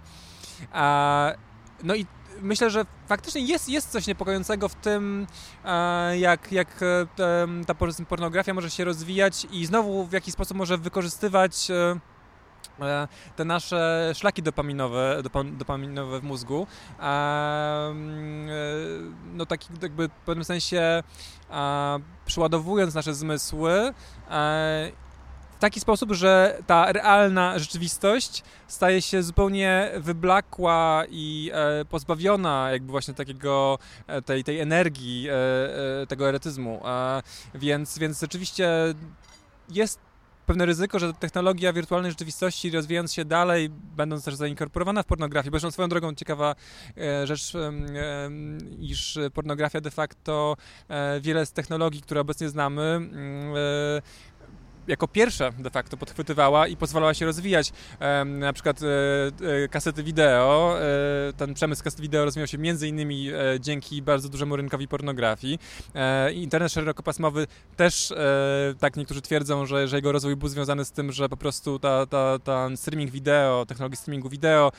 no 1.82 1.94
i 1.94 2.06
myślę, 2.42 2.70
że 2.70 2.86
faktycznie 3.06 3.40
jest, 3.40 3.68
jest 3.68 3.90
coś 3.90 4.06
niepokojącego 4.06 4.68
w 4.68 4.74
tym, 4.74 5.26
e, 5.64 6.18
jak, 6.18 6.52
jak 6.52 6.80
ta 7.66 7.74
pornografia 8.08 8.54
może 8.54 8.70
się 8.70 8.84
rozwijać 8.84 9.46
i 9.50 9.66
znowu 9.66 10.06
w 10.06 10.12
jaki 10.12 10.32
sposób 10.32 10.56
może 10.56 10.78
wykorzystywać 10.78 11.70
E, 12.82 13.08
te 13.36 13.44
nasze 13.44 14.12
szlaki 14.14 14.42
dopaminowe, 14.42 15.22
dopaminowe 15.52 16.20
w 16.20 16.22
mózgu, 16.22 16.66
mm, 16.98 18.48
e, 18.48 18.52
no 19.32 19.46
tak 19.46 19.60
jakby 19.82 20.08
w 20.08 20.12
pewnym 20.26 20.44
sensie 20.44 21.02
przeładowując 22.26 22.94
nasze 22.94 23.14
zmysły, 23.14 23.94
e, 24.30 24.92
taki 25.60 25.80
sposób, 25.80 26.12
że 26.12 26.58
ta 26.66 26.92
realna 26.92 27.58
rzeczywistość 27.58 28.42
staje 28.68 29.02
się 29.02 29.22
zupełnie 29.22 29.90
wyblakła 29.98 31.04
i 31.10 31.50
e, 31.54 31.84
pozbawiona 31.84 32.70
jakby 32.70 32.90
właśnie 32.90 33.14
takiego, 33.14 33.78
e, 34.06 34.22
tej, 34.22 34.44
tej 34.44 34.60
energii, 34.60 35.28
e, 35.28 35.32
e 36.02 36.06
tego 36.06 36.28
eretyzmu. 36.28 36.82
więc, 37.54 37.98
więc 37.98 38.20
rzeczywiście 38.20 38.68
jest 39.68 40.00
pewne 40.50 40.66
ryzyko, 40.66 40.98
że 40.98 41.12
technologia 41.12 41.72
wirtualnej 41.72 42.10
rzeczywistości 42.10 42.70
rozwijając 42.70 43.12
się 43.12 43.24
dalej, 43.24 43.70
będąc 43.96 44.24
też 44.24 44.34
zainkorporowana 44.34 45.02
w 45.02 45.06
pornografię, 45.06 45.50
zresztą 45.50 45.70
swoją 45.70 45.88
drogą 45.88 46.14
ciekawa 46.14 46.54
e, 46.96 47.26
rzecz, 47.26 47.52
iż 48.78 49.18
pornografia 49.34 49.80
de 49.80 49.90
facto 49.90 50.56
e, 50.88 51.20
wiele 51.20 51.46
z 51.46 51.52
technologii, 51.52 52.02
które 52.02 52.20
obecnie 52.20 52.48
znamy, 52.48 52.82
mm, 52.82 53.54
e, 53.56 54.02
jako 54.90 55.08
pierwsza 55.08 55.50
de 55.50 55.70
facto 55.70 55.96
podchwytywała 55.96 56.66
i 56.66 56.76
pozwalała 56.76 57.14
się 57.14 57.26
rozwijać. 57.26 57.72
Na 58.24 58.52
przykład 58.52 58.80
e, 58.82 58.86
e, 59.64 59.68
kasety 59.68 60.02
wideo, 60.02 60.76
e, 60.80 61.32
ten 61.32 61.54
przemysł 61.54 61.84
kaset 61.84 62.00
wideo 62.00 62.24
rozwijał 62.24 62.46
się 62.46 62.58
między 62.58 62.88
innymi 62.88 63.30
dzięki 63.60 64.02
bardzo 64.02 64.28
dużemu 64.28 64.56
rynkowi 64.56 64.88
pornografii. 64.88 65.58
Internet 66.32 66.72
szerokopasmowy 66.72 67.46
też, 67.76 68.12
tak 68.78 68.96
niektórzy 68.96 69.22
twierdzą, 69.22 69.66
że, 69.66 69.88
że 69.88 69.96
jego 69.96 70.12
rozwój 70.12 70.36
był 70.36 70.48
związany 70.48 70.84
z 70.84 70.92
tym, 70.92 71.12
że 71.12 71.28
po 71.28 71.36
prostu 71.36 71.78
ta, 71.78 72.06
ta, 72.06 72.38
ta 72.38 72.68
streaming 72.76 73.10
wideo, 73.10 73.66
technologie 73.66 73.96
streamingu 73.96 74.28
wideo, 74.28 74.72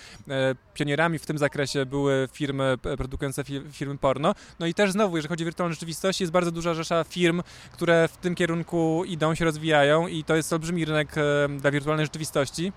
pionierami 0.74 1.20
w 1.20 1.25
tym 1.25 1.38
zakresie 1.38 1.86
były 1.86 2.30
firmy 2.34 2.77
produkujące 2.98 3.44
firmy 3.72 3.98
porno. 3.98 4.36
No 4.60 4.65
i 4.65 4.74
też 4.74 4.91
znowu, 4.91 5.15
jeżeli 5.15 5.30
chodzi 5.30 5.44
o 5.44 5.46
wirtualną 5.46 5.74
rzeczywistość, 5.74 6.22
jest 6.22 6.34
bardzo 6.34 6.51
duża 6.51 6.74
rzesza 6.74 7.03
firm, 7.03 7.41
które 7.72 8.08
w 8.08 8.18
tym 8.18 8.36
kierunku 8.36 9.03
idą, 9.08 9.36
się 9.36 9.46
rozwijają 9.46 10.00
i 10.08 10.24
to 10.24 10.36
jest 10.36 10.53
olbrzymi 10.53 10.86
rynek 10.86 11.17
e, 11.17 11.22
dla 11.50 11.72
wirtualnej 11.72 12.05
rzeczywistości. 12.05 12.74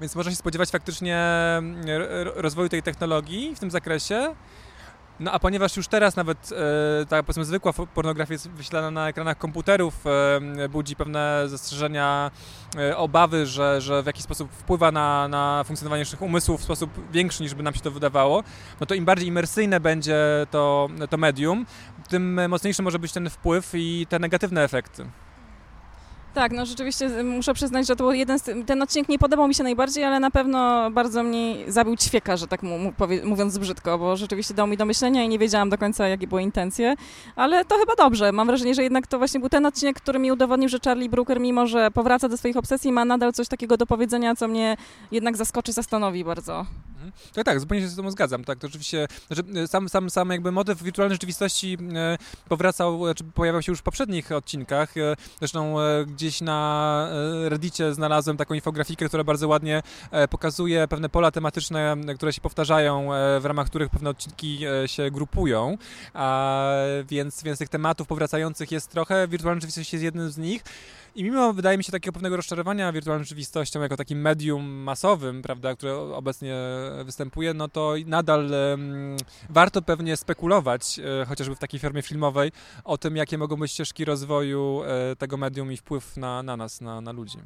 Więc 0.00 0.16
można 0.16 0.30
się 0.30 0.36
spodziewać 0.36 0.70
faktycznie 0.70 1.16
e, 1.16 1.62
rozwoju 2.34 2.68
tej 2.68 2.82
technologii 2.82 3.56
w 3.56 3.58
tym 3.58 3.70
zakresie. 3.70 4.34
No 5.20 5.32
a 5.32 5.38
ponieważ 5.38 5.76
już 5.76 5.88
teraz 5.88 6.16
nawet 6.16 6.50
e, 6.52 7.06
ta 7.06 7.22
powiedzmy 7.22 7.44
zwykła 7.44 7.72
pornografia 7.72 8.34
jest 8.34 8.50
wyświetlana 8.50 8.90
na 8.90 9.08
ekranach 9.08 9.38
komputerów, 9.38 10.04
e, 10.06 10.68
budzi 10.68 10.96
pewne 10.96 11.42
zastrzeżenia, 11.46 12.30
e, 12.76 12.96
obawy, 12.96 13.46
że, 13.46 13.80
że 13.80 14.02
w 14.02 14.06
jakiś 14.06 14.22
sposób 14.22 14.52
wpływa 14.52 14.92
na, 14.92 15.28
na 15.28 15.64
funkcjonowanie 15.64 16.00
naszych 16.00 16.22
umysłów 16.22 16.60
w 16.60 16.64
sposób 16.64 16.90
większy 17.12 17.42
niż 17.42 17.54
by 17.54 17.62
nam 17.62 17.74
się 17.74 17.80
to 17.80 17.90
wydawało, 17.90 18.42
no 18.80 18.86
to 18.86 18.94
im 18.94 19.04
bardziej 19.04 19.28
imersyjne 19.28 19.80
będzie 19.80 20.16
to, 20.50 20.88
to 21.10 21.16
medium, 21.16 21.66
tym 22.08 22.40
mocniejszy 22.48 22.82
może 22.82 22.98
być 22.98 23.12
ten 23.12 23.30
wpływ 23.30 23.70
i 23.74 24.06
te 24.08 24.18
negatywne 24.18 24.64
efekty. 24.64 25.06
Tak, 26.34 26.52
no 26.52 26.66
rzeczywiście 26.66 27.24
muszę 27.24 27.54
przyznać, 27.54 27.86
że 27.86 27.96
to 27.96 28.04
był 28.04 28.12
jeden 28.12 28.38
z, 28.38 28.42
ten 28.66 28.82
odcinek 28.82 29.08
nie 29.08 29.18
podobał 29.18 29.48
mi 29.48 29.54
się 29.54 29.62
najbardziej, 29.62 30.04
ale 30.04 30.20
na 30.20 30.30
pewno 30.30 30.90
bardzo 30.90 31.22
mnie 31.22 31.54
zabił 31.68 31.96
ćwieka, 31.96 32.36
że 32.36 32.46
tak 32.46 32.62
mu, 32.62 32.92
mówiąc 33.24 33.58
brzydko, 33.58 33.98
bo 33.98 34.16
rzeczywiście 34.16 34.54
dał 34.54 34.66
mi 34.66 34.76
do 34.76 34.84
myślenia 34.84 35.24
i 35.24 35.28
nie 35.28 35.38
wiedziałam 35.38 35.70
do 35.70 35.78
końca, 35.78 36.08
jakie 36.08 36.26
były 36.26 36.42
intencje, 36.42 36.94
ale 37.36 37.64
to 37.64 37.78
chyba 37.78 37.94
dobrze. 37.94 38.32
Mam 38.32 38.46
wrażenie, 38.46 38.74
że 38.74 38.82
jednak 38.82 39.06
to 39.06 39.18
właśnie 39.18 39.40
był 39.40 39.48
ten 39.48 39.66
odcinek, 39.66 39.96
który 39.96 40.18
mi 40.18 40.32
udowodnił, 40.32 40.68
że 40.68 40.78
Charlie 40.84 41.08
Brooker, 41.08 41.40
mimo 41.40 41.66
że 41.66 41.90
powraca 41.90 42.28
do 42.28 42.36
swoich 42.36 42.56
obsesji, 42.56 42.92
ma 42.92 43.04
nadal 43.04 43.32
coś 43.32 43.48
takiego 43.48 43.76
do 43.76 43.86
powiedzenia, 43.86 44.34
co 44.34 44.48
mnie 44.48 44.76
jednak 45.12 45.36
zaskoczy, 45.36 45.72
zastanowi 45.72 46.24
bardzo. 46.24 46.66
Tak, 47.32 47.44
tak, 47.44 47.60
zupełnie 47.60 47.82
się 47.82 47.88
z 47.88 47.96
tym 47.96 48.10
zgadzam. 48.10 48.44
Tak, 48.44 48.58
to 48.58 48.66
oczywiście, 48.66 49.06
znaczy, 49.26 49.42
e, 49.62 49.68
sam, 49.68 49.88
sam, 49.88 50.10
sam 50.10 50.30
jakby 50.30 50.52
motyw 50.52 50.82
wirtualnej 50.82 51.14
rzeczywistości 51.14 51.78
e, 51.94 52.18
powracał, 52.48 53.00
czy 53.16 53.24
pojawiał 53.24 53.62
się 53.62 53.72
już 53.72 53.78
w 53.78 53.82
poprzednich 53.82 54.32
odcinkach. 54.32 54.96
E, 54.96 55.16
zresztą 55.38 55.76
gdzieś 56.06 56.40
na 56.40 57.08
Reddicie 57.44 57.94
znalazłem 57.94 58.36
taką 58.36 58.54
infografikę, 58.54 59.08
która 59.08 59.24
bardzo 59.24 59.48
ładnie 59.48 59.82
pokazuje 60.30 60.88
pewne 60.88 61.08
pola 61.08 61.30
tematyczne, 61.30 61.96
które 62.16 62.32
się 62.32 62.40
powtarzają, 62.40 63.08
w 63.40 63.44
ramach 63.44 63.66
których 63.66 63.90
pewne 63.90 64.10
odcinki 64.10 64.60
się 64.86 65.10
grupują. 65.10 65.78
Więc, 67.08 67.42
więc 67.42 67.58
tych 67.58 67.68
tematów 67.68 68.08
powracających 68.08 68.72
jest 68.72 68.90
trochę. 68.90 69.28
Wirtualna 69.28 69.60
rzeczywistość 69.60 69.92
jest 69.92 70.04
jednym 70.04 70.30
z 70.30 70.38
nich. 70.38 70.62
I 71.14 71.24
mimo, 71.24 71.52
wydaje 71.52 71.78
mi 71.78 71.84
się, 71.84 71.92
takiego 71.92 72.12
pewnego 72.12 72.36
rozczarowania 72.36 72.92
wirtualną 72.92 73.24
rzeczywistością 73.24 73.80
jako 73.80 73.96
takim 73.96 74.20
medium 74.20 74.64
masowym, 74.64 75.42
prawda, 75.42 75.74
które 75.74 75.96
obecnie 75.96 76.54
występuje, 77.04 77.54
no 77.54 77.68
to 77.68 77.94
nadal 78.06 78.50
warto 79.50 79.82
pewnie 79.82 80.16
spekulować, 80.16 80.98
e, 81.22 81.24
chociażby 81.24 81.54
w 81.54 81.58
takiej 81.58 81.80
formie 81.80 82.02
filmowej, 82.02 82.52
o 82.84 82.98
tym, 82.98 83.16
jakie 83.16 83.38
mogą 83.38 83.56
być 83.56 83.72
ścieżki 83.72 84.04
rozwoju 84.04 84.82
e, 84.84 85.16
tego 85.16 85.36
medium 85.36 85.72
i 85.72 85.76
wpływ 85.76 86.16
na, 86.16 86.42
na 86.42 86.56
nas, 86.56 86.80
na, 86.80 87.00
na 87.00 87.12
ludzi. 87.12 87.38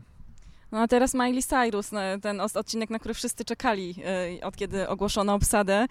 No 0.75 0.81
a 0.81 0.88
teraz 0.88 1.14
Miley 1.14 1.43
Cyrus, 1.43 1.90
ten 2.23 2.40
odcinek, 2.40 2.90
na 2.90 2.99
który 2.99 3.14
wszyscy 3.14 3.45
czekali, 3.45 3.95
e, 4.40 4.47
od 4.47 4.57
kiedy 4.57 4.88
ogłoszono 4.88 5.35
obsadę. 5.35 5.87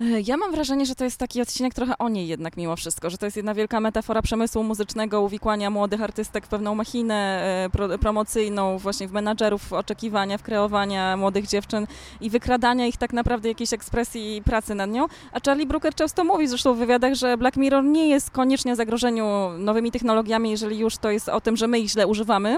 E, 0.00 0.20
ja 0.26 0.36
mam 0.36 0.52
wrażenie, 0.52 0.86
że 0.86 0.94
to 0.94 1.04
jest 1.04 1.16
taki 1.16 1.42
odcinek 1.42 1.74
trochę 1.74 1.98
o 1.98 2.08
niej 2.08 2.28
jednak 2.28 2.56
mimo 2.56 2.76
wszystko, 2.76 3.10
że 3.10 3.18
to 3.18 3.26
jest 3.26 3.36
jedna 3.36 3.54
wielka 3.54 3.80
metafora 3.80 4.22
przemysłu 4.22 4.62
muzycznego, 4.62 5.20
uwikłania 5.20 5.70
młodych 5.70 6.02
artystek 6.02 6.46
w 6.46 6.48
pewną 6.48 6.74
machinę 6.74 7.42
e, 7.64 7.70
pro, 7.70 7.98
promocyjną, 7.98 8.78
właśnie 8.78 9.08
w 9.08 9.12
menadżerów, 9.12 9.62
w 9.68 9.72
oczekiwania, 9.72 10.38
w 10.38 10.42
kreowania 10.42 11.16
młodych 11.16 11.46
dziewczyn 11.46 11.86
i 12.20 12.30
wykradania 12.30 12.86
ich 12.86 12.96
tak 12.96 13.12
naprawdę 13.12 13.48
jakiejś 13.48 13.72
ekspresji 13.72 14.36
i 14.36 14.42
pracy 14.42 14.74
nad 14.74 14.90
nią. 14.90 15.06
A 15.32 15.40
Charlie 15.40 15.66
Brooker 15.66 15.94
często 15.94 16.24
mówi 16.24 16.48
zresztą 16.48 16.74
w 16.74 16.78
wywiadach, 16.78 17.14
że 17.14 17.36
Black 17.36 17.56
Mirror 17.56 17.84
nie 17.84 18.08
jest 18.08 18.30
koniecznie 18.30 18.76
zagrożeniu 18.76 19.50
nowymi 19.58 19.90
technologiami, 19.90 20.50
jeżeli 20.50 20.78
już 20.78 20.96
to 20.96 21.10
jest 21.10 21.28
o 21.28 21.40
tym, 21.40 21.56
że 21.56 21.66
my 21.66 21.78
ich 21.78 21.90
źle 21.90 22.06
używamy, 22.06 22.56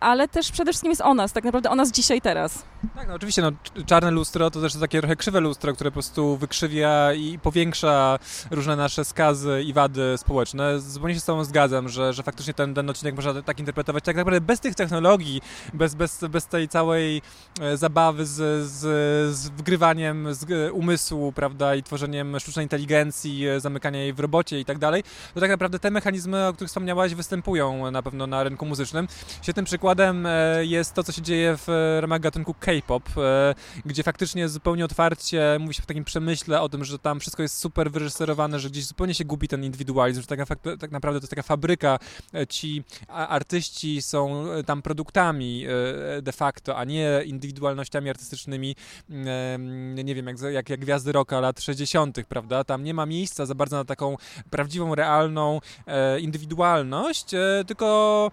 ale 0.00 0.28
też 0.28 0.52
przede 0.52 0.72
wszystkim 0.72 0.79
jest 0.88 1.02
o 1.02 1.14
nas, 1.14 1.32
tak 1.32 1.44
naprawdę 1.44 1.70
o 1.70 1.74
nas 1.74 1.90
dzisiaj, 1.90 2.20
teraz. 2.20 2.69
Tak, 2.94 3.08
no 3.08 3.14
oczywiście, 3.14 3.42
no, 3.42 3.52
czarne 3.86 4.10
lustro 4.10 4.50
to 4.50 4.60
też 4.60 4.74
takie 4.74 4.98
trochę 4.98 5.16
krzywe 5.16 5.40
lustro, 5.40 5.72
które 5.74 5.90
po 5.90 5.92
prostu 5.92 6.36
wykrzywia 6.36 7.12
i 7.12 7.38
powiększa 7.38 8.18
różne 8.50 8.76
nasze 8.76 9.04
skazy 9.04 9.62
i 9.66 9.72
wady 9.72 10.14
społeczne. 10.16 10.80
Zupełnie 10.80 11.14
się 11.14 11.20
z 11.20 11.24
tobą 11.24 11.44
zgadzam, 11.44 11.88
że, 11.88 12.12
że 12.12 12.22
faktycznie 12.22 12.54
ten, 12.54 12.74
ten 12.74 12.90
odcinek 12.90 13.16
można 13.16 13.42
tak 13.42 13.58
interpretować. 13.58 14.04
Tak 14.04 14.16
naprawdę 14.16 14.40
bez 14.40 14.60
tych 14.60 14.74
technologii, 14.74 15.40
bez, 15.74 15.94
bez, 15.94 16.24
bez 16.30 16.46
tej 16.46 16.68
całej 16.68 17.22
e, 17.60 17.76
zabawy 17.76 18.26
z, 18.26 18.66
z, 18.66 18.80
z 19.36 19.48
wgrywaniem 19.48 20.34
z 20.34 20.72
umysłu, 20.72 21.32
prawda, 21.32 21.74
i 21.74 21.82
tworzeniem 21.82 22.40
sztucznej 22.40 22.64
inteligencji, 22.64 23.48
e, 23.48 23.60
zamykania 23.60 24.00
jej 24.00 24.12
w 24.12 24.20
robocie 24.20 24.60
i 24.60 24.64
tak 24.64 24.78
dalej, 24.78 25.02
to 25.34 25.40
tak 25.40 25.50
naprawdę 25.50 25.78
te 25.78 25.90
mechanizmy, 25.90 26.46
o 26.46 26.52
których 26.52 26.68
wspomniałaś, 26.68 27.14
występują 27.14 27.90
na 27.90 28.02
pewno 28.02 28.26
na 28.26 28.44
rynku 28.44 28.66
muzycznym. 28.66 29.08
Świetnym 29.42 29.64
przykładem 29.64 30.26
e, 30.26 30.64
jest 30.64 30.94
to, 30.94 31.04
co 31.04 31.12
się 31.12 31.22
dzieje 31.22 31.56
w 31.56 31.98
ramach 32.00 32.20
gatunku 32.20 32.54
K-pop, 32.70 33.08
e, 33.16 33.54
gdzie 33.84 34.02
faktycznie 34.02 34.48
zupełnie 34.48 34.84
otwarcie 34.84 35.56
mówi 35.60 35.74
się 35.74 35.82
w 35.82 35.86
takim 35.86 36.04
przemyśle 36.04 36.60
o 36.60 36.68
tym, 36.68 36.84
że 36.84 36.98
tam 36.98 37.20
wszystko 37.20 37.42
jest 37.42 37.58
super 37.58 37.90
wyreżyserowane, 37.90 38.58
że 38.58 38.70
gdzieś 38.70 38.84
zupełnie 38.84 39.14
się 39.14 39.24
gubi 39.24 39.48
ten 39.48 39.64
indywidualizm, 39.64 40.20
że 40.20 40.26
tak, 40.26 40.40
tak 40.80 40.90
naprawdę 40.90 41.20
to 41.20 41.24
jest 41.24 41.30
taka 41.30 41.42
fabryka, 41.42 41.98
e, 42.34 42.46
ci 42.46 42.84
artyści 43.08 44.02
są 44.02 44.52
e, 44.52 44.64
tam 44.64 44.82
produktami 44.82 45.66
de 46.22 46.32
facto, 46.32 46.76
a 46.76 46.84
nie 46.84 47.22
indywidualnościami 47.24 48.10
artystycznymi, 48.10 48.76
nie 50.04 50.14
wiem, 50.14 50.26
jak, 50.26 50.40
jak, 50.40 50.68
jak 50.68 50.80
gwiazdy 50.80 51.12
rocka 51.12 51.40
lat 51.40 51.60
60., 51.60 52.18
prawda? 52.28 52.64
Tam 52.64 52.84
nie 52.84 52.94
ma 52.94 53.06
miejsca 53.06 53.46
za 53.46 53.54
bardzo 53.54 53.76
na 53.76 53.84
taką 53.84 54.16
prawdziwą, 54.50 54.94
realną 54.94 55.60
indywidualność, 56.20 57.26
tylko 57.66 58.30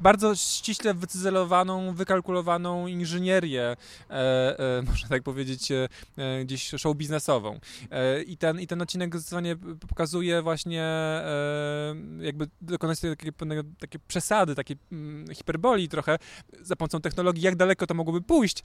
bardzo 0.00 0.34
ściśle 0.34 0.94
wycyzelowaną, 0.94 1.94
wykalkulowaną 1.94 2.86
inżynierię, 2.86 3.76
e, 4.10 4.58
e, 4.78 4.82
można 4.90 5.08
tak 5.08 5.22
powiedzieć, 5.22 5.70
e, 5.70 5.88
e 6.16 6.44
gdzieś 6.44 6.70
show 6.78 6.96
biznesową. 6.96 7.60
E, 7.90 8.22
I, 8.22 8.36
ten, 8.36 8.60
I 8.60 8.66
ten 8.66 8.82
odcinek 8.82 9.16
zdecydowanie 9.16 9.56
pokazuje 9.88 10.42
właśnie 10.42 10.82
e, 10.82 11.94
jakby 12.20 12.48
dokonać 12.60 12.98
sobie 12.98 13.16
takie, 13.16 13.32
takie 13.78 13.98
przesady, 13.98 14.54
takie 14.54 14.74
mm, 14.92 15.34
hiperboli 15.34 15.88
trochę 15.88 16.18
za 16.62 16.76
pomocą 16.76 17.00
technologii, 17.00 17.42
jak 17.42 17.56
daleko 17.56 17.86
to 17.86 17.94
mogłoby 17.94 18.22
pójść. 18.22 18.62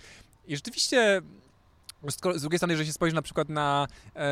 I 0.47 0.55
rzeczywiście 0.55 1.21
z 2.35 2.41
drugiej 2.41 2.59
strony, 2.59 2.73
jeżeli 2.73 2.87
się 2.87 2.93
spojrzy 2.93 3.15
na 3.15 3.21
przykład 3.21 3.49
na, 3.49 3.87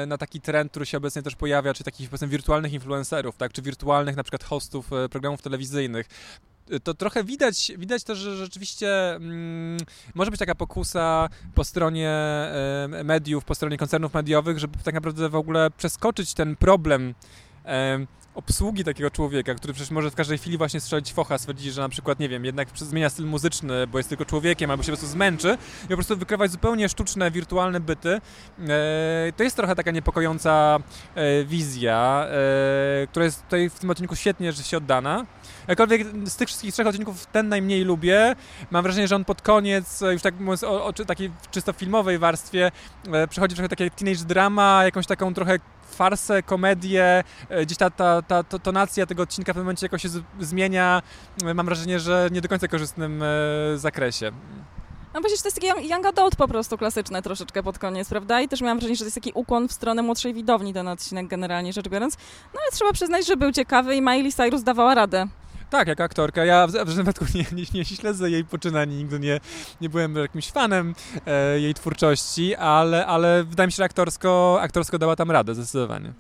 na 0.08 0.18
taki 0.18 0.42
trend, 0.42 0.72
który 0.72 0.86
się 0.86 0.98
obecnie 0.98 1.22
też 1.22 1.36
pojawia, 1.36 1.74
czy 1.74 1.84
takich 1.84 2.10
powiedzmy 2.10 2.28
wirtualnych 2.28 2.74
influencerów, 2.74 3.38
tak, 3.38 3.54
czy 3.54 3.62
wirtualnych 3.62 4.16
na 4.16 4.24
przykład 4.24 4.44
hostów 4.44 4.90
programów 5.10 5.42
telewizyjnych, 5.42 6.08
to 6.84 6.94
trochę 6.94 7.24
widać, 7.24 7.72
widać 7.78 8.04
też, 8.04 8.18
że 8.18 8.36
rzeczywiście 8.38 9.16
mm, 9.16 9.78
może 10.16 10.32
być 10.32 10.40
taka 10.40 10.56
pokusa 10.56 11.30
po 11.56 11.64
stronie 11.64 12.10
e, 12.10 13.04
mediów, 13.04 13.46
po 13.46 13.56
stronie 13.56 13.78
koncernów 13.78 14.14
mediowych, 14.14 14.60
żeby 14.60 14.78
tak 14.84 14.94
naprawdę 14.94 15.30
w 15.30 15.36
ogóle 15.36 15.72
przeskoczyć 15.72 16.34
ten 16.34 16.56
problem 16.56 17.14
e, 17.66 18.06
obsługi 18.38 18.84
takiego 18.84 19.12
człowieka, 19.12 19.56
który 19.56 19.74
przecież 19.74 19.92
może 19.92 20.12
w 20.12 20.16
każdej 20.16 20.38
chwili 20.38 20.58
właśnie 20.58 20.80
strzelić 20.80 21.14
focha, 21.14 21.38
stwierdzić, 21.38 21.74
że 21.74 21.82
na 21.82 21.90
przykład, 21.90 22.20
nie 22.20 22.30
wiem, 22.30 22.46
jednak 22.46 22.68
zmienia 22.76 23.10
styl 23.10 23.26
muzyczny, 23.26 23.88
bo 23.88 23.98
jest 23.98 24.10
tylko 24.10 24.26
człowiekiem, 24.26 24.72
albo 24.72 24.84
się 24.84 24.92
po 24.92 24.98
prostu 24.98 25.12
zmęczy 25.14 25.58
i 25.86 25.88
po 25.88 25.94
prostu 25.96 26.18
wykrywać 26.18 26.52
zupełnie 26.52 26.90
sztuczne, 26.90 27.32
wirtualne 27.32 27.80
byty. 27.80 28.10
E, 28.10 28.20
to 29.38 29.44
jest 29.44 29.56
trochę 29.56 29.76
taka 29.76 29.92
niepokojąca 29.92 30.80
e, 31.16 31.44
wizja, 31.44 32.26
e, 32.30 33.08
która 33.08 33.26
jest 33.26 33.44
tutaj 33.44 33.70
w 33.70 33.80
tym 33.80 33.90
odcinku 33.90 34.16
świetnie, 34.16 34.52
że 34.52 34.64
się 34.64 34.78
oddana. 34.78 35.26
Jakkolwiek 35.68 36.08
z 36.26 36.36
tych 36.36 36.48
wszystkich 36.48 36.74
trzech 36.74 36.88
odcinków 36.88 37.26
ten 37.26 37.50
najmniej 37.50 37.84
lubię. 37.84 38.36
Mam 38.72 38.84
wrażenie, 38.84 39.08
że 39.08 39.16
on 39.16 39.26
pod 39.26 39.42
koniec, 39.42 40.02
już 40.12 40.22
tak 40.22 40.40
mówiąc 40.40 40.64
o, 40.64 40.86
o 40.86 40.94
takiej 40.94 41.32
czysto 41.52 41.74
filmowej 41.74 42.18
warstwie, 42.18 42.72
przechodzi 43.30 43.56
trochę 43.56 43.70
takie 43.70 43.90
teenage 43.92 44.26
drama, 44.26 44.82
jakąś 44.84 45.08
taką 45.08 45.34
trochę 45.34 45.60
farsę, 45.98 46.44
komedię, 46.44 47.24
e, 47.50 47.66
gdzieś 47.66 47.78
ta, 47.78 47.90
ta, 47.90 48.22
ta, 48.22 48.44
tonacja 48.44 49.06
tego 49.06 49.24
odcinka 49.24 49.52
w 49.52 49.54
pewnym 49.54 49.66
momencie 49.66 49.86
jakoś 49.86 50.02
się 50.02 50.10
zmienia. 50.40 51.02
E, 51.46 51.54
mam 51.54 51.66
wrażenie, 51.66 52.00
że 52.00 52.30
nie 52.32 52.42
do 52.42 52.50
końca 52.50 52.68
korzystnym 52.68 53.24
e, 53.24 53.28
zakresie. 53.78 54.32
No 55.14 55.22
przecież 55.22 55.42
to 55.42 55.48
jest 55.48 55.62
taki 55.62 55.90
young 55.90 56.06
adult 56.06 56.36
po 56.36 56.48
prostu 56.48 56.78
klasyczne 56.78 57.22
troszeczkę 57.22 57.64
pod 57.64 57.80
koniec, 57.80 58.10
prawda? 58.10 58.42
I 58.42 58.48
też 58.48 58.62
miałam 58.62 58.78
wrażenie, 58.78 58.96
że 58.96 59.00
to 59.00 59.06
jest 59.06 59.16
taki 59.16 59.32
ukłon 59.34 59.68
w 59.68 59.74
stronę 59.74 60.02
młodszej 60.02 60.34
widowni 60.34 60.74
ten 60.74 60.88
odcinek 60.88 61.28
generalnie 61.28 61.74
rzecz 61.74 61.90
biorąc. 61.90 62.18
No 62.54 62.60
ale 62.64 62.72
trzeba 62.72 62.94
przyznać, 62.94 63.28
że 63.28 63.38
był 63.38 63.52
ciekawy 63.52 63.96
i 63.96 64.02
Miley 64.02 64.34
Cyrus 64.34 64.64
dawała 64.64 64.96
radę. 64.96 65.28
Tak, 65.70 65.88
jak 65.88 66.02
aktorka. 66.02 66.46
Ja 66.46 66.68
w, 66.68 66.72
żadnym 66.72 66.96
wypadku 66.96 67.26
nie, 67.36 67.46
nie, 67.52 67.66
nie 67.74 67.86
śledzę 67.86 68.30
jej 68.30 68.46
poczynań, 68.46 68.90
nigdy 68.90 69.20
nie, 69.20 69.40
nie 69.82 69.90
byłem 69.90 70.16
jakimś 70.16 70.52
fanem 70.52 70.96
e, 71.26 71.60
jej 71.60 71.74
twórczości, 71.74 72.56
ale, 72.56 73.06
ale 73.06 73.44
wydaje 73.44 73.68
mi 73.68 73.72
się, 73.72 73.78
że 73.78 73.84
aktorsko, 73.84 74.58
aktorsko 74.62 74.98
dała 74.98 75.16
tam 75.16 75.32
radę, 75.32 75.56
zdecydowanie. 75.56 76.14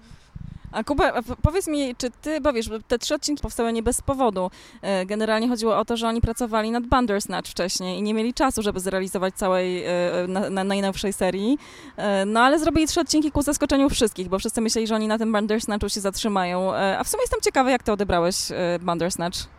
A 0.71 0.83
Kuba, 0.83 1.13
powiedz 1.41 1.67
mi, 1.67 1.95
czy 1.95 2.11
ty, 2.21 2.41
bo 2.41 2.53
wiesz, 2.53 2.69
te 2.87 2.99
trzy 2.99 3.15
odcinki 3.15 3.41
powstały 3.41 3.73
nie 3.73 3.83
bez 3.83 4.01
powodu. 4.01 4.51
E, 4.81 5.05
generalnie 5.05 5.47
chodziło 5.47 5.77
o 5.77 5.85
to, 5.85 5.97
że 5.97 6.07
oni 6.07 6.21
pracowali 6.21 6.71
nad 6.71 6.87
Bandersnatch 6.87 7.51
wcześniej 7.51 7.99
i 7.99 8.01
nie 8.01 8.13
mieli 8.13 8.33
czasu, 8.33 8.61
żeby 8.61 8.79
zrealizować 8.79 9.35
całej 9.35 9.83
e, 9.85 9.91
na, 10.27 10.49
na 10.49 10.63
najnowszej 10.63 11.13
serii. 11.13 11.57
E, 11.97 12.25
no 12.25 12.39
ale 12.39 12.59
zrobili 12.59 12.87
trzy 12.87 12.99
odcinki 12.99 13.31
ku 13.31 13.41
zaskoczeniu 13.41 13.89
wszystkich, 13.89 14.29
bo 14.29 14.39
wszyscy 14.39 14.61
myśleli, 14.61 14.87
że 14.87 14.95
oni 14.95 15.07
na 15.07 15.17
tym 15.17 15.31
Bandersnatchu 15.31 15.89
się 15.89 16.01
zatrzymają. 16.01 16.73
A 16.75 17.03
w 17.03 17.07
sumie 17.07 17.23
jestem 17.23 17.41
ciekawa, 17.41 17.71
jak 17.71 17.83
ty 17.83 17.91
odebrałeś 17.91 18.35
Bandersnatch. 18.81 19.56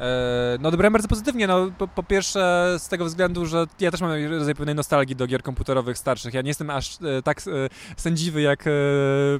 E, 0.00 0.58
no 0.60 0.68
odebrałem 0.68 0.92
bardzo 0.92 1.08
pozytywnie, 1.08 1.46
no 1.46 1.70
po, 1.78 1.88
po, 1.88 2.02
pierwsze 2.02 2.74
z 2.78 2.88
tego 2.88 3.04
względu, 3.04 3.46
że 3.46 3.66
ja 3.80 3.90
też 3.90 4.00
mam 4.00 4.24
rodzaj 4.30 4.54
pewnej 4.54 4.74
nostalgii 4.74 5.16
do 5.16 5.26
gier 5.26 5.42
komputerowych 5.42 5.98
starszych. 5.98 6.34
Ja 6.34 6.42
nie 6.42 6.48
jestem 6.50 6.70
aż 6.70 6.98
e, 7.02 7.22
tak 7.22 7.38
e, 7.38 7.42
sędziwy, 7.96 8.40
jak 8.40 8.64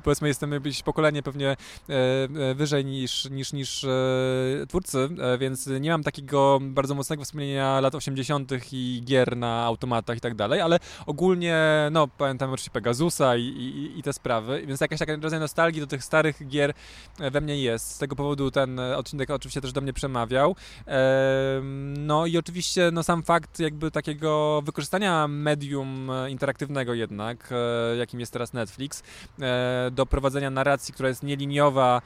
powiedzmy 0.03 0.29
jestem 0.29 0.53
jakieś 0.53 0.83
pokolenie 0.83 1.23
pewnie 1.23 1.57
wyżej 2.55 2.85
niż, 2.85 3.31
niż, 3.31 3.53
niż 3.53 3.87
twórcy, 4.69 5.09
więc 5.39 5.67
nie 5.67 5.91
mam 5.91 6.03
takiego 6.03 6.59
bardzo 6.63 6.95
mocnego 6.95 7.25
wspomnienia 7.25 7.81
lat 7.81 7.95
80. 7.95 8.53
i 8.73 9.03
gier 9.05 9.37
na 9.37 9.65
automatach 9.65 10.17
i 10.17 10.21
tak 10.21 10.35
dalej, 10.35 10.61
ale 10.61 10.79
ogólnie, 11.07 11.59
no 11.91 12.09
pamiętam 12.09 12.51
oczywiście 12.51 12.71
Pegasusa 12.71 13.37
i, 13.37 13.43
i, 13.43 13.99
i 13.99 14.03
te 14.03 14.13
sprawy, 14.13 14.63
więc 14.67 14.81
jakaś 14.81 14.99
taka 14.99 15.17
rodzaj 15.17 15.41
nostalgii 15.41 15.81
do 15.81 15.87
tych 15.87 16.05
starych 16.05 16.49
gier 16.49 16.75
we 17.19 17.41
mnie 17.41 17.63
jest. 17.63 17.95
Z 17.95 17.99
tego 17.99 18.17
powodu 18.17 18.51
ten 18.51 18.81
odcinek 18.81 19.31
oczywiście 19.31 19.61
też 19.61 19.73
do 19.73 19.81
mnie 19.81 19.93
przemawiał. 19.93 20.50
No 21.99 22.27
i 22.27 22.39
oczywiście 22.39 22.91
no, 22.93 23.03
sam 23.03 23.23
fakt 23.23 23.61
jakby 23.61 23.91
takiego 23.91 24.63
wykorzystania 24.65 25.29
medium 25.29 26.11
e, 26.11 26.31
interaktywnego 26.31 26.95
jednak, 26.95 27.49
e, 27.53 27.97
jakim 27.97 28.21
jest 28.21 28.33
teraz 28.33 28.53
Netflix, 28.53 29.03
e, 29.41 29.91
do 29.93 30.07
prowadzenia 30.07 30.51
narracji, 30.51 30.95
która 30.95 31.09
jest 31.09 31.23
nieliniowa 31.23 32.03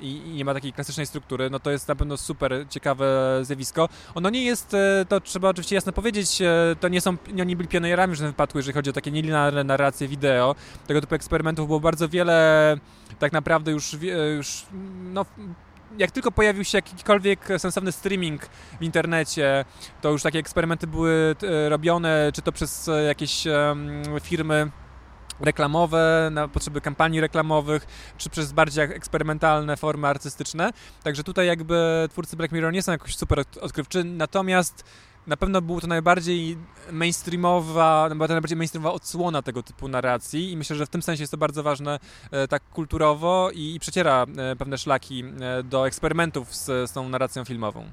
i 0.00 0.20
nie 0.34 0.44
ma 0.44 0.54
takiej 0.54 0.72
klasycznej 0.72 1.06
struktury, 1.06 1.50
no 1.50 1.58
to 1.60 1.70
jest 1.70 1.88
na 1.88 1.96
pewno 1.96 2.16
super 2.16 2.66
ciekawe 2.70 3.38
zjawisko. 3.42 3.88
Ono 4.14 4.30
nie 4.30 4.44
jest, 4.44 4.76
to 5.08 5.20
trzeba 5.20 5.48
oczywiście 5.48 5.74
jasno 5.74 5.92
powiedzieć, 5.92 6.42
to 6.80 6.88
nie 6.88 7.00
są, 7.00 7.16
oni 7.40 7.56
byli 7.56 7.68
pionierami 7.68 8.14
w 8.14 8.18
tym 8.18 8.26
wypadku, 8.26 8.58
jeżeli 8.58 8.74
chodzi 8.74 8.90
o 8.90 8.92
takie 8.92 9.10
nielinearne 9.10 9.64
narracje 9.64 10.08
wideo. 10.08 10.54
Tego 10.86 11.00
typu 11.00 11.14
eksperymentów 11.14 11.66
było 11.66 11.80
bardzo 11.80 12.08
wiele 12.08 12.76
tak 13.18 13.32
naprawdę 13.32 13.72
już, 13.72 13.96
już 14.36 14.66
no, 15.12 15.24
jak 15.98 16.10
tylko 16.10 16.32
pojawił 16.32 16.64
się 16.64 16.78
jakikolwiek 16.78 17.48
sensowny 17.58 17.92
streaming 17.92 18.46
w 18.80 18.82
internecie, 18.82 19.64
to 20.00 20.10
już 20.10 20.22
takie 20.22 20.38
eksperymenty 20.38 20.86
były 20.86 21.36
e, 21.42 21.68
robione, 21.68 22.30
czy 22.34 22.42
to 22.42 22.52
przez 22.52 22.88
e, 22.88 23.02
jakieś 23.02 23.44
firmy 24.22 24.70
reklamowe, 25.40 26.28
na 26.32 26.48
potrzeby 26.48 26.80
kampanii 26.80 27.20
reklamowych, 27.20 27.86
czy 28.18 28.30
przez 28.30 28.52
bardziej 28.52 28.84
eksperymentalne 28.84 29.76
formy 29.76 30.08
artystyczne. 30.08 30.70
Także 31.02 31.24
tutaj 31.24 31.46
jakby 31.46 32.08
twórcy 32.10 32.36
Black 32.36 32.52
Mirror 32.52 32.72
nie 32.72 32.82
są 32.82 32.92
jakoś 32.92 33.16
super 33.16 33.44
odkrywczy, 33.60 34.04
natomiast 34.04 34.84
na 35.26 35.36
pewno 35.36 35.62
był 35.62 35.80
to 35.80 35.86
najbardziej 35.86 36.58
mainstreamowa, 36.92 38.08
była 38.14 38.28
to 38.28 38.34
najbardziej 38.34 38.56
mainstreamowa 38.56 38.94
odsłona 38.94 39.42
tego 39.42 39.62
typu 39.62 39.88
narracji 39.88 40.52
i 40.52 40.56
myślę, 40.56 40.76
że 40.76 40.86
w 40.86 40.88
tym 40.88 41.02
sensie 41.02 41.22
jest 41.22 41.30
to 41.30 41.36
bardzo 41.36 41.62
ważne 41.62 41.98
e, 42.30 42.48
tak 42.48 42.62
kulturowo 42.68 43.50
i, 43.54 43.74
i 43.74 43.80
przeciera 43.80 44.26
e, 44.36 44.56
pewne 44.56 44.78
szlaki 44.78 45.24
e, 45.40 45.62
do 45.62 45.86
eksperymentów 45.86 46.54
z, 46.54 46.90
z 46.90 46.92
tą 46.92 47.08
narracją 47.08 47.44
filmową. 47.44 47.84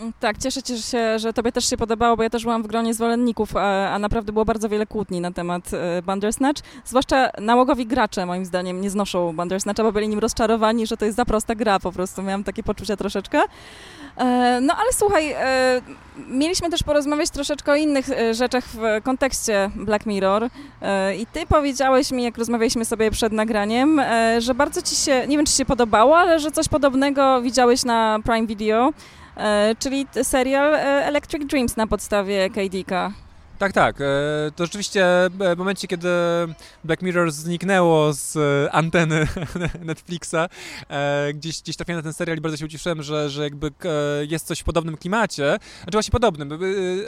Mm, 0.00 0.12
tak, 0.20 0.38
cieszę 0.38 0.60
się, 0.90 1.18
że 1.18 1.32
Tobie 1.32 1.52
też 1.52 1.70
się 1.70 1.76
podobało, 1.76 2.16
bo 2.16 2.22
ja 2.22 2.30
też 2.30 2.42
byłam 2.42 2.62
w 2.62 2.66
gronie 2.66 2.94
zwolenników, 2.94 3.56
a, 3.56 3.90
a 3.90 3.98
naprawdę 3.98 4.32
było 4.32 4.44
bardzo 4.44 4.68
wiele 4.68 4.86
kłótni 4.86 5.20
na 5.20 5.32
temat 5.32 5.70
Bandersnatch. 6.02 6.62
Zwłaszcza 6.84 7.30
nałogowi 7.40 7.86
gracze, 7.86 8.26
moim 8.26 8.44
zdaniem, 8.44 8.80
nie 8.80 8.90
znoszą 8.90 9.36
Bandersnatcha, 9.36 9.82
bo 9.82 9.92
byli 9.92 10.08
nim 10.08 10.18
rozczarowani, 10.18 10.86
że 10.86 10.96
to 10.96 11.04
jest 11.04 11.16
za 11.16 11.24
prosta 11.24 11.54
gra 11.54 11.80
po 11.80 11.92
prostu. 11.92 12.22
Miałam 12.22 12.44
takie 12.44 12.62
poczucie 12.62 12.96
troszeczkę. 12.96 13.40
No 14.60 14.74
ale 14.74 14.92
słuchaj, 14.92 15.34
mieliśmy 16.28 16.70
też 16.70 16.82
porozmawiać 16.82 17.30
troszeczkę 17.30 17.72
o 17.72 17.74
innych 17.74 18.10
e, 18.10 18.34
rzeczach 18.34 18.64
w 18.64 18.80
kontekście 19.02 19.70
Black 19.74 20.06
Mirror. 20.06 20.48
E, 20.82 21.16
I 21.16 21.26
ty 21.26 21.46
powiedziałeś 21.46 22.10
mi, 22.10 22.22
jak 22.22 22.38
rozmawialiśmy 22.38 22.84
sobie 22.84 23.10
przed 23.10 23.32
nagraniem, 23.32 23.98
e, 23.98 24.40
że 24.40 24.54
bardzo 24.54 24.82
ci 24.82 24.96
się, 24.96 25.26
nie 25.28 25.36
wiem 25.36 25.46
czy 25.46 25.52
się 25.52 25.64
podobało, 25.64 26.18
ale 26.18 26.38
że 26.38 26.50
coś 26.50 26.68
podobnego 26.68 27.42
widziałeś 27.42 27.84
na 27.84 28.18
Prime 28.24 28.46
Video, 28.46 28.92
czyli 29.78 30.06
serial 30.22 30.74
Electric 31.04 31.46
Dreams 31.46 31.76
na 31.76 31.86
podstawie 31.86 32.50
KDK. 32.50 33.12
Tak, 33.60 33.72
tak. 33.72 34.00
E, 34.00 34.04
to 34.56 34.64
rzeczywiście 34.64 35.06
e, 35.24 35.54
w 35.54 35.58
momencie, 35.58 35.88
kiedy 35.88 36.08
Black 36.84 37.02
Mirror 37.02 37.32
zniknęło 37.32 38.12
z 38.12 38.36
e, 38.36 38.72
anteny 38.72 39.26
Netflixa, 39.84 40.48
gdzieś, 41.34 41.62
gdzieś 41.62 41.76
trafiłem 41.76 41.98
na 41.98 42.02
ten 42.02 42.12
serial 42.12 42.38
i 42.38 42.40
bardzo 42.40 42.56
się 42.56 42.64
ucieszyłem, 42.64 43.02
że, 43.02 43.30
że 43.30 43.44
jakby 43.44 43.70
jest 44.28 44.46
coś 44.46 44.60
w 44.60 44.64
podobnym 44.64 44.96
klimacie. 44.96 45.58
Znaczy 45.82 45.92
właśnie 45.92 46.12
podobnym, 46.12 46.58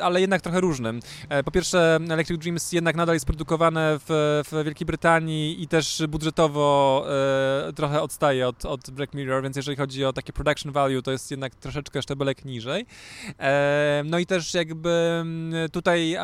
ale 0.03 0.21
jednak 0.21 0.41
trochę 0.41 0.61
różnym. 0.61 1.01
Po 1.45 1.51
pierwsze, 1.51 1.99
Electric 2.11 2.41
Dreams 2.41 2.73
jednak 2.73 2.97
nadal 2.97 3.17
jest 3.17 3.27
produkowane 3.27 3.99
w, 4.09 4.43
w 4.51 4.65
Wielkiej 4.65 4.87
Brytanii 4.87 5.63
i 5.63 5.69
też 5.69 6.03
budżetowo 6.09 7.07
trochę 7.77 8.03
odstaje 8.03 8.49
od, 8.49 8.65
od 8.65 8.91
Black 8.91 9.15
Mirror, 9.15 9.43
więc 9.43 9.57
jeżeli 9.57 9.77
chodzi 9.77 10.05
o 10.05 10.13
takie 10.13 10.33
production 10.33 10.73
value, 10.73 11.03
to 11.03 11.11
jest 11.13 11.31
jednak 11.31 11.55
troszeczkę 11.55 12.03
szczebelek 12.03 12.45
niżej. 12.45 12.87
No 14.05 14.19
i 14.19 14.27
też 14.27 14.55
jakby 14.55 15.25
tutaj 15.73 16.17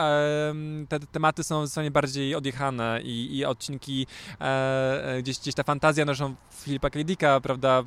te 0.89 1.01
tematy 1.01 1.45
są 1.45 1.67
zdecydowanie 1.67 1.91
bardziej 1.91 2.35
odjechane 2.35 3.01
i, 3.03 3.37
i 3.37 3.45
odcinki, 3.45 4.07
e, 4.41 4.45
e, 5.05 5.23
gdzieś, 5.23 5.39
gdzieś 5.39 5.55
ta 5.55 5.63
fantazja 5.63 6.05
naszą 6.05 6.35
Filipa 6.53 6.91
K. 6.91 7.41
prawda, 7.41 7.83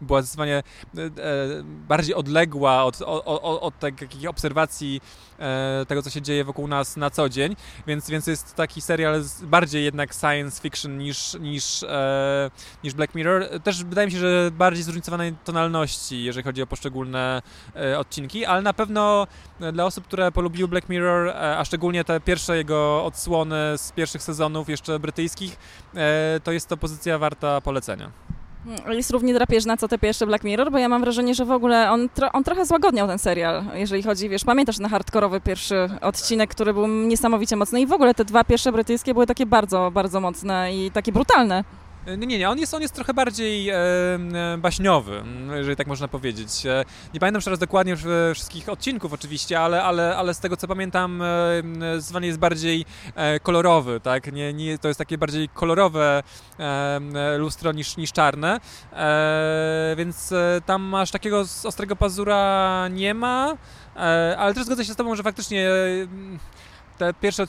była 0.00 0.22
zdecydowanie 0.22 0.62
e, 0.96 1.02
bardziej 1.64 2.14
odległa 2.14 2.84
od, 2.84 3.02
od, 3.02 3.22
od, 3.26 3.62
od 3.62 3.78
takich 3.78 4.28
obserwacji 4.28 5.00
tego, 5.88 6.02
co 6.02 6.10
się 6.10 6.22
dzieje 6.22 6.44
wokół 6.44 6.68
nas 6.68 6.96
na 6.96 7.10
co 7.10 7.28
dzień, 7.28 7.56
więc, 7.86 8.10
więc 8.10 8.26
jest 8.26 8.54
taki 8.54 8.80
serial 8.80 9.22
bardziej 9.42 9.84
jednak 9.84 10.14
science 10.14 10.62
fiction 10.62 10.98
niż, 10.98 11.34
niż, 11.40 11.84
niż 12.84 12.94
Black 12.94 13.14
Mirror. 13.14 13.60
Też 13.64 13.84
wydaje 13.84 14.06
mi 14.06 14.12
się, 14.12 14.18
że 14.18 14.50
bardziej 14.52 14.84
zróżnicowanej 14.84 15.34
tonalności, 15.44 16.24
jeżeli 16.24 16.44
chodzi 16.44 16.62
o 16.62 16.66
poszczególne 16.66 17.42
odcinki, 17.98 18.44
ale 18.44 18.62
na 18.62 18.72
pewno 18.72 19.26
dla 19.72 19.84
osób, 19.84 20.04
które 20.04 20.32
polubiły 20.32 20.68
Black 20.68 20.88
Mirror, 20.88 21.03
Mirror, 21.04 21.28
e, 21.28 21.58
a 21.58 21.64
szczególnie 21.64 22.04
te 22.04 22.20
pierwsze 22.20 22.56
jego 22.56 23.04
odsłony 23.04 23.56
z 23.76 23.92
pierwszych 23.92 24.22
sezonów, 24.22 24.68
jeszcze 24.68 24.98
brytyjskich, 24.98 25.58
e, 25.94 26.40
to 26.44 26.52
jest 26.52 26.68
to 26.68 26.76
pozycja 26.76 27.18
warta 27.18 27.60
polecenia. 27.60 28.10
Hmm, 28.64 28.92
jest 28.92 29.10
równie 29.10 29.34
drapieżna 29.34 29.76
co 29.76 29.88
te 29.88 29.98
pierwsze 29.98 30.26
Black 30.26 30.44
Mirror, 30.44 30.72
bo 30.72 30.78
ja 30.78 30.88
mam 30.88 31.00
wrażenie, 31.02 31.34
że 31.34 31.44
w 31.44 31.50
ogóle 31.50 31.90
on, 31.90 32.08
tro, 32.08 32.32
on 32.32 32.44
trochę 32.44 32.66
złagodniał 32.66 33.06
ten 33.06 33.18
serial, 33.18 33.64
jeżeli 33.74 34.02
chodzi, 34.02 34.28
wiesz, 34.28 34.44
pamiętasz 34.44 34.76
ten 34.76 34.88
hardkorowy 34.88 35.40
pierwszy 35.40 35.90
odcinek, 36.00 36.50
który 36.50 36.74
był 36.74 36.86
niesamowicie 36.86 37.56
mocny 37.56 37.80
i 37.80 37.86
w 37.86 37.92
ogóle 37.92 38.14
te 38.14 38.24
dwa 38.24 38.44
pierwsze 38.44 38.72
brytyjskie 38.72 39.14
były 39.14 39.26
takie 39.26 39.46
bardzo, 39.46 39.90
bardzo 39.90 40.20
mocne 40.20 40.74
i 40.74 40.90
takie 40.90 41.12
brutalne. 41.12 41.64
Nie, 42.06 42.26
nie, 42.26 42.38
nie, 42.38 42.50
on 42.50 42.58
jest, 42.58 42.74
on 42.74 42.82
jest 42.82 42.94
trochę 42.94 43.14
bardziej 43.14 43.70
e, 43.70 43.78
baśniowy, 44.58 45.22
jeżeli 45.54 45.76
tak 45.76 45.86
można 45.86 46.08
powiedzieć. 46.08 46.64
Nie 47.14 47.20
pamiętam 47.20 47.42
teraz 47.42 47.58
dokładnie 47.58 47.96
wszystkich 48.34 48.68
odcinków 48.68 49.12
oczywiście, 49.12 49.60
ale, 49.60 49.82
ale, 49.82 50.16
ale 50.16 50.34
z 50.34 50.40
tego 50.40 50.56
co 50.56 50.68
pamiętam 50.68 51.22
e, 51.22 52.26
jest 52.26 52.38
bardziej 52.38 52.84
e, 53.14 53.40
kolorowy, 53.40 54.00
tak? 54.00 54.32
Nie, 54.32 54.52
nie, 54.52 54.78
to 54.78 54.88
jest 54.88 54.98
takie 54.98 55.18
bardziej 55.18 55.48
kolorowe 55.48 56.22
e, 56.58 57.00
lustro 57.38 57.72
niż, 57.72 57.96
niż 57.96 58.12
czarne, 58.12 58.60
e, 58.92 59.94
więc 59.98 60.34
tam 60.66 60.82
masz 60.82 61.10
takiego 61.10 61.44
ostrego 61.64 61.96
pazura 61.96 62.88
nie 62.88 63.14
ma, 63.14 63.56
ale 64.38 64.54
też 64.54 64.64
zgodzę 64.64 64.84
się 64.84 64.92
z 64.92 64.96
tobą, 64.96 65.14
że 65.16 65.22
faktycznie 65.22 65.70
te 66.98 67.14
pierwsze 67.14 67.46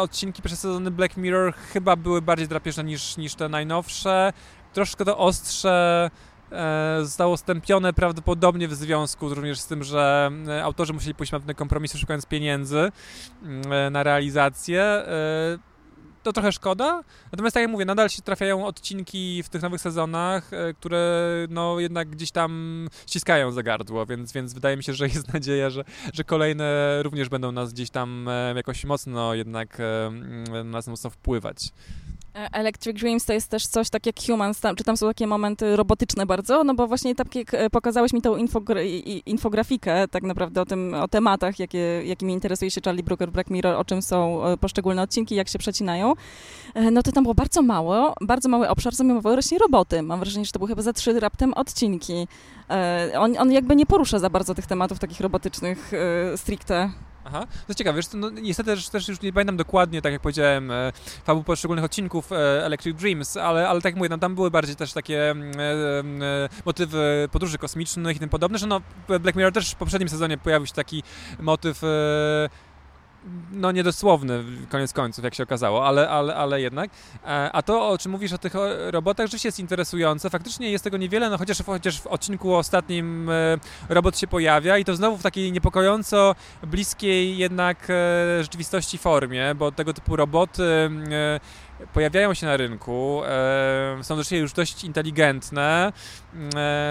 odcinki, 0.00 0.42
pierwsze 0.42 0.56
sezony 0.56 0.90
Black 0.90 1.16
Mirror 1.16 1.54
chyba 1.54 1.96
były 1.96 2.22
bardziej 2.22 2.48
drapieżne 2.48 2.84
niż, 2.84 3.16
niż 3.16 3.34
te 3.34 3.48
najnowsze. 3.48 4.32
Troszkę 4.72 5.04
to 5.04 5.18
ostrze 5.18 6.10
e, 6.52 6.98
zostało 7.02 7.36
stępione 7.36 7.92
prawdopodobnie 7.92 8.68
w 8.68 8.74
związku 8.74 9.34
również 9.34 9.60
z 9.60 9.66
tym, 9.66 9.84
że 9.84 10.30
e, 10.48 10.64
autorzy 10.64 10.92
musieli 10.92 11.14
pójść 11.14 11.32
na 11.32 11.38
pewne 11.38 11.54
kompromisy 11.54 11.98
szukając 11.98 12.26
pieniędzy 12.26 12.92
mm, 13.42 13.72
e, 13.72 13.90
na 13.90 14.02
realizację. 14.02 14.82
E, 14.82 15.69
to 16.22 16.32
trochę 16.32 16.52
szkoda. 16.52 17.02
Natomiast 17.32 17.54
tak 17.54 17.60
jak 17.60 17.70
mówię, 17.70 17.84
nadal 17.84 18.08
się 18.08 18.22
trafiają 18.22 18.66
odcinki 18.66 19.42
w 19.42 19.48
tych 19.48 19.62
nowych 19.62 19.80
sezonach, 19.80 20.52
e, 20.52 20.74
które 20.74 21.26
no 21.48 21.80
jednak 21.80 22.08
gdzieś 22.08 22.30
tam 22.30 22.88
ściskają 23.06 23.52
za 23.52 23.62
gardło, 23.62 24.06
więc, 24.06 24.32
więc 24.32 24.54
wydaje 24.54 24.76
mi 24.76 24.84
się, 24.84 24.94
że 24.94 25.08
jest 25.08 25.32
nadzieja, 25.34 25.70
że, 25.70 25.84
że 26.12 26.24
kolejne 26.24 26.98
również 27.02 27.28
będą 27.28 27.52
nas 27.52 27.72
gdzieś 27.72 27.90
tam 27.90 28.28
e, 28.28 28.52
jakoś 28.56 28.84
mocno 28.84 29.34
jednak 29.34 29.78
e, 29.80 30.64
nas 30.64 30.86
mocno 30.86 31.10
wpływać. 31.10 31.72
E, 32.34 32.48
Electric 32.52 33.00
Dreams 33.00 33.24
to 33.24 33.32
jest 33.32 33.48
też 33.48 33.66
coś 33.66 33.90
tak 33.90 34.06
jak 34.06 34.16
Humans, 34.26 34.60
tam, 34.60 34.76
czy 34.76 34.84
tam 34.84 34.96
są 34.96 35.08
takie 35.08 35.26
momenty 35.26 35.76
robotyczne 35.76 36.26
bardzo, 36.26 36.64
no 36.64 36.74
bo 36.74 36.86
właśnie 36.86 37.14
tak 37.14 37.34
jak 37.34 37.54
e, 37.54 37.70
pokazałeś 37.70 38.12
mi 38.12 38.22
tą 38.22 38.36
infogra 38.36 38.80
infografikę 39.26 40.08
tak 40.08 40.22
naprawdę 40.22 40.60
o 40.60 40.66
tym, 40.66 40.94
o 40.94 41.08
tematach, 41.08 41.58
jakie, 41.58 42.02
jakimi 42.04 42.32
interesuje 42.32 42.70
się 42.70 42.80
Charlie 42.84 43.02
Brooker, 43.02 43.32
Black 43.32 43.50
Mirror, 43.50 43.76
o 43.76 43.84
czym 43.84 44.02
są 44.02 44.46
e, 44.46 44.56
poszczególne 44.56 45.02
odcinki, 45.02 45.34
jak 45.34 45.48
się 45.48 45.58
przecinają, 45.58 46.14
no 46.92 47.02
to 47.02 47.12
tam 47.12 47.24
było 47.24 47.34
bardzo 47.34 47.62
mało, 47.62 48.14
bardzo 48.20 48.48
mały 48.48 48.68
obszar 48.68 48.94
zajmowały 48.94 49.36
właśnie 49.36 49.58
roboty. 49.58 50.02
Mam 50.02 50.20
wrażenie, 50.20 50.44
że 50.44 50.52
to 50.52 50.58
były 50.58 50.68
chyba 50.68 50.82
za 50.82 50.92
trzy 50.92 51.20
raptem 51.20 51.54
odcinki. 51.54 52.28
On, 53.18 53.38
on 53.38 53.52
jakby 53.52 53.76
nie 53.76 53.86
porusza 53.86 54.18
za 54.18 54.30
bardzo 54.30 54.54
tych 54.54 54.66
tematów 54.66 54.98
takich 54.98 55.20
robotycznych 55.20 55.92
stricte. 56.36 56.90
Aha, 57.24 57.46
to 57.66 57.74
ciekawe, 57.74 57.96
wiesz, 57.96 58.06
no, 58.14 58.30
niestety 58.30 58.70
też, 58.70 58.88
też 58.88 59.08
już 59.08 59.20
nie 59.20 59.32
pamiętam 59.32 59.56
dokładnie, 59.56 60.02
tak 60.02 60.12
jak 60.12 60.22
powiedziałem, 60.22 60.70
e, 60.70 60.92
fabuł 61.24 61.44
poszczególnych 61.44 61.84
odcinków 61.84 62.32
e, 62.32 62.66
Electric 62.66 62.96
Dreams, 62.96 63.36
ale, 63.36 63.68
ale 63.68 63.80
tak 63.80 63.84
jak 63.84 63.96
mówię, 63.96 64.08
no, 64.08 64.18
tam 64.18 64.34
były 64.34 64.50
bardziej 64.50 64.76
też 64.76 64.92
takie 64.92 65.30
mm, 65.30 65.52
e, 65.60 65.62
e, 66.26 66.48
motywy 66.64 67.28
podróży 67.32 67.58
kosmicznych 67.58 68.16
i 68.16 68.20
tym 68.20 68.28
podobne, 68.28 68.58
że 68.58 68.66
no 68.66 68.80
Black 69.08 69.36
Mirror 69.36 69.52
też 69.52 69.70
w 69.70 69.74
poprzednim 69.74 70.08
sezonie 70.08 70.38
pojawił 70.38 70.66
się 70.66 70.72
taki 70.72 71.02
motyw 71.40 71.84
e, 71.84 72.48
no 73.52 73.72
niedosłowny 73.72 74.44
koniec 74.68 74.92
końców, 74.92 75.24
jak 75.24 75.34
się 75.34 75.42
okazało, 75.42 75.86
ale, 75.86 76.08
ale, 76.08 76.34
ale 76.34 76.60
jednak. 76.60 76.90
E, 77.24 77.52
a 77.52 77.62
to, 77.62 77.88
o 77.88 77.98
czym 77.98 78.12
mówisz 78.12 78.32
o 78.32 78.38
tych 78.38 78.52
robotach, 78.90 79.26
rzeczywiście 79.26 79.48
jest 79.48 79.58
interesujące. 79.58 80.30
Faktycznie 80.30 80.70
jest 80.70 80.84
tego 80.84 80.96
niewiele, 80.96 81.30
no 81.30 81.38
chociaż, 81.38 81.62
chociaż 81.62 82.00
w 82.00 82.06
odcinku 82.06 82.54
ostatnim 82.54 83.30
e, 83.30 83.58
robot 83.88 84.18
się 84.18 84.26
pojawia 84.26 84.78
i 84.78 84.84
to 84.84 84.96
znowu 84.96 85.16
w 85.16 85.22
takiej 85.22 85.52
niepokojąco 85.52 86.34
bliskiej 86.62 87.38
jednak 87.38 87.86
e, 87.90 88.42
rzeczywistości 88.42 88.98
formie, 88.98 89.54
bo 89.54 89.72
tego 89.72 89.92
typu 89.92 90.16
roboty 90.16 90.90
pojawiają 91.92 92.34
się 92.34 92.46
na 92.46 92.56
rynku, 92.56 93.22
są 94.02 94.16
też 94.16 94.30
już 94.30 94.52
dość 94.52 94.84
inteligentne, 94.84 95.92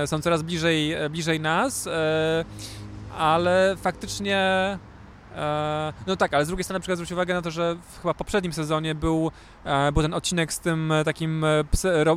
są 0.06 0.22
coraz 0.22 0.42
bliżej, 0.42 0.96
bliżej 1.10 1.40
nas, 1.40 1.90
ale 3.18 3.76
faktycznie 3.82 4.78
no 6.08 6.16
tak, 6.16 6.34
ale 6.34 6.46
z 6.46 6.48
drugiej 6.48 6.64
strony 6.64 6.76
na 6.76 6.82
przykład 6.82 6.98
zwróć 6.98 7.12
uwagę 7.12 7.34
na 7.34 7.42
to, 7.42 7.52
że 7.52 7.76
w 7.76 8.02
chyba 8.02 8.14
poprzednim 8.14 8.54
sezonie 8.54 8.96
był, 8.96 9.32
e, 9.64 9.92
był 9.92 10.02
ten 10.02 10.14
odcinek 10.14 10.54
z 10.54 10.60
tym 10.60 10.92
e, 10.92 11.04
takim 11.04 11.46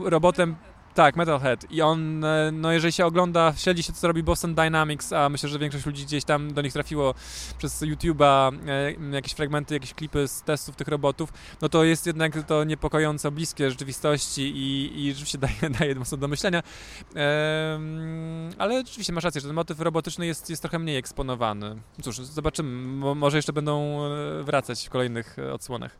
robotem 0.04 0.56
tak, 0.94 1.16
Metalhead. 1.16 1.70
I 1.70 1.82
on, 1.82 2.24
e, 2.24 2.50
no 2.52 2.72
jeżeli 2.72 2.92
się 2.92 3.06
ogląda, 3.06 3.54
śledzi 3.56 3.82
się, 3.82 3.92
co 3.92 4.08
robi 4.08 4.22
Boston 4.22 4.54
Dynamics, 4.54 5.12
a 5.12 5.28
myślę, 5.28 5.48
że 5.48 5.58
większość 5.58 5.86
ludzi 5.86 6.04
gdzieś 6.04 6.24
tam 6.24 6.54
do 6.54 6.62
nich 6.62 6.72
trafiło 6.72 7.14
przez 7.58 7.82
YouTube'a 7.82 8.52
e, 9.10 9.14
jakieś 9.14 9.32
fragmenty, 9.32 9.74
jakieś 9.74 9.94
klipy 9.94 10.28
z 10.28 10.42
testów 10.42 10.76
tych 10.76 10.88
robotów, 10.88 11.32
no 11.62 11.68
to 11.68 11.84
jest 11.84 12.06
jednak 12.06 12.46
to 12.46 12.64
niepokojąco 12.64 13.30
bliskie 13.30 13.70
rzeczywistości 13.70 14.42
i, 14.42 15.00
i 15.04 15.10
rzeczywiście 15.10 15.38
daje, 15.48 15.70
daje 15.78 15.94
mocno 15.94 16.18
do 16.18 16.28
myślenia. 16.28 16.62
ale 18.58 18.78
rzeczywiście 18.78 19.12
masz 19.12 19.24
rację, 19.24 19.40
że 19.40 19.46
ten 19.46 19.54
motyw 19.54 19.80
robotyczny 19.80 20.26
jest, 20.26 20.50
jest 20.50 20.62
trochę 20.62 20.78
mniej 20.78 20.96
eksponowany. 20.96 21.76
Cóż, 22.02 22.16
zobaczymy. 22.16 23.14
może 23.14 23.38
jeszcze 23.38 23.52
będą 23.52 24.04
e, 24.04 24.42
wracać 24.42 24.86
w 24.86 24.90
kolejnych 24.90 25.36
odsłonach. 25.52 25.96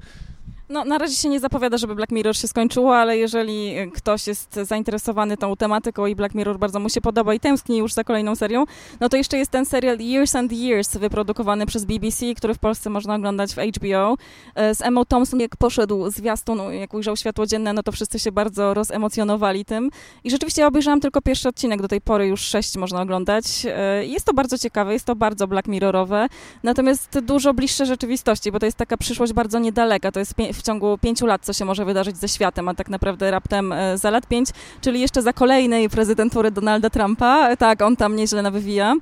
No, 0.73 0.85
na 0.85 0.99
razie 0.99 1.17
się 1.17 1.29
nie 1.29 1.41
zapowiada, 1.41 1.77
żeby 1.77 1.95
Black 1.95 2.13
Mirror 2.13 2.37
się 2.37 2.49
skończyło, 2.49 2.97
ale 2.97 3.19
jeżeli 3.19 3.75
ktoś 3.95 4.27
jest 4.27 4.55
zainteresowany 4.55 5.37
tą 5.37 5.57
tematyką 5.57 6.07
i 6.07 6.15
Black 6.15 6.35
Mirror 6.35 6.59
bardzo 6.59 6.81
mu 6.81 6.89
się 6.89 7.01
podoba 7.01 7.35
i 7.35 7.41
tęskni 7.41 7.79
już 7.79 7.93
za 7.93 8.05
kolejną 8.05 8.37
serią, 8.37 8.65
no 9.01 9.09
to 9.09 9.17
jeszcze 9.17 9.39
jest 9.39 9.51
ten 9.51 9.67
serial 9.67 9.99
Years 9.99 10.37
and 10.37 10.53
Years 10.53 10.97
wyprodukowany 10.97 11.67
przez 11.67 11.85
BBC, 11.85 12.27
który 12.37 12.55
w 12.55 12.59
Polsce 12.59 12.91
można 12.91 13.15
oglądać 13.15 13.55
w 13.55 13.59
HBO. 13.59 14.17
E, 14.55 14.75
z 14.75 14.83
Emma 14.83 15.05
Thompson, 15.05 15.41
jak 15.41 15.57
poszedł 15.57 16.11
zwiastun, 16.11 16.59
jak 16.73 16.95
ujrzał 16.95 17.17
światło 17.17 17.47
dzienne, 17.47 17.73
no 17.73 17.83
to 17.83 17.93
wszyscy 17.93 18.19
się 18.19 18.33
bardzo 18.33 18.75
rozemocjonowali 18.75 19.65
tym. 19.65 19.91
I 20.25 20.31
rzeczywiście 20.31 20.67
obejrzałam 20.67 21.01
tylko 21.01 21.23
pierwszy 21.23 21.49
odcinek, 21.49 21.83
do 21.83 21.89
tej 21.89 22.01
pory 22.01 22.27
już 22.27 22.41
sześć 22.41 22.77
można 22.77 23.03
oglądać. 23.03 23.45
E, 23.67 24.07
jest 24.07 24.27
to 24.27 24.35
bardzo 24.35 24.59
ciekawe, 24.59 24.93
jest 24.93 25.05
to 25.05 25.17
bardzo 25.17 25.47
Black 25.47 25.69
Mirrorowe, 25.69 26.27
natomiast 26.63 27.19
dużo 27.19 27.55
bliższe 27.55 27.87
rzeczywistości, 27.87 28.53
bo 28.53 28.59
to 28.59 28.67
jest 28.67 28.79
taka 28.79 28.97
przyszłość 28.97 29.33
bardzo 29.33 29.59
niedaleka, 29.59 30.13
to 30.13 30.19
jest 30.19 30.35
w 30.63 30.65
ciągu 30.65 30.99
pięciu 30.99 31.27
lat, 31.27 31.45
co 31.45 31.53
się 31.53 31.65
może 31.65 31.85
wydarzyć 31.85 32.17
ze 32.17 32.29
światem, 32.29 32.69
a 32.69 32.75
tak 32.75 32.89
naprawdę 32.89 33.31
raptem 33.31 33.73
e, 33.73 33.99
za 33.99 34.11
lat 34.11 34.27
pięć, 34.27 34.49
czyli 34.81 35.01
jeszcze 35.01 35.23
za 35.23 35.33
kolejnej 35.33 35.91
prezydentury 35.91 36.51
Donalda 36.51 36.91
Trumpa. 36.91 37.49
E, 37.49 37.57
tak, 37.57 37.83
on 37.83 37.97
tam 37.97 38.17
nieźle 38.17 38.43
nawywija. 38.43 38.95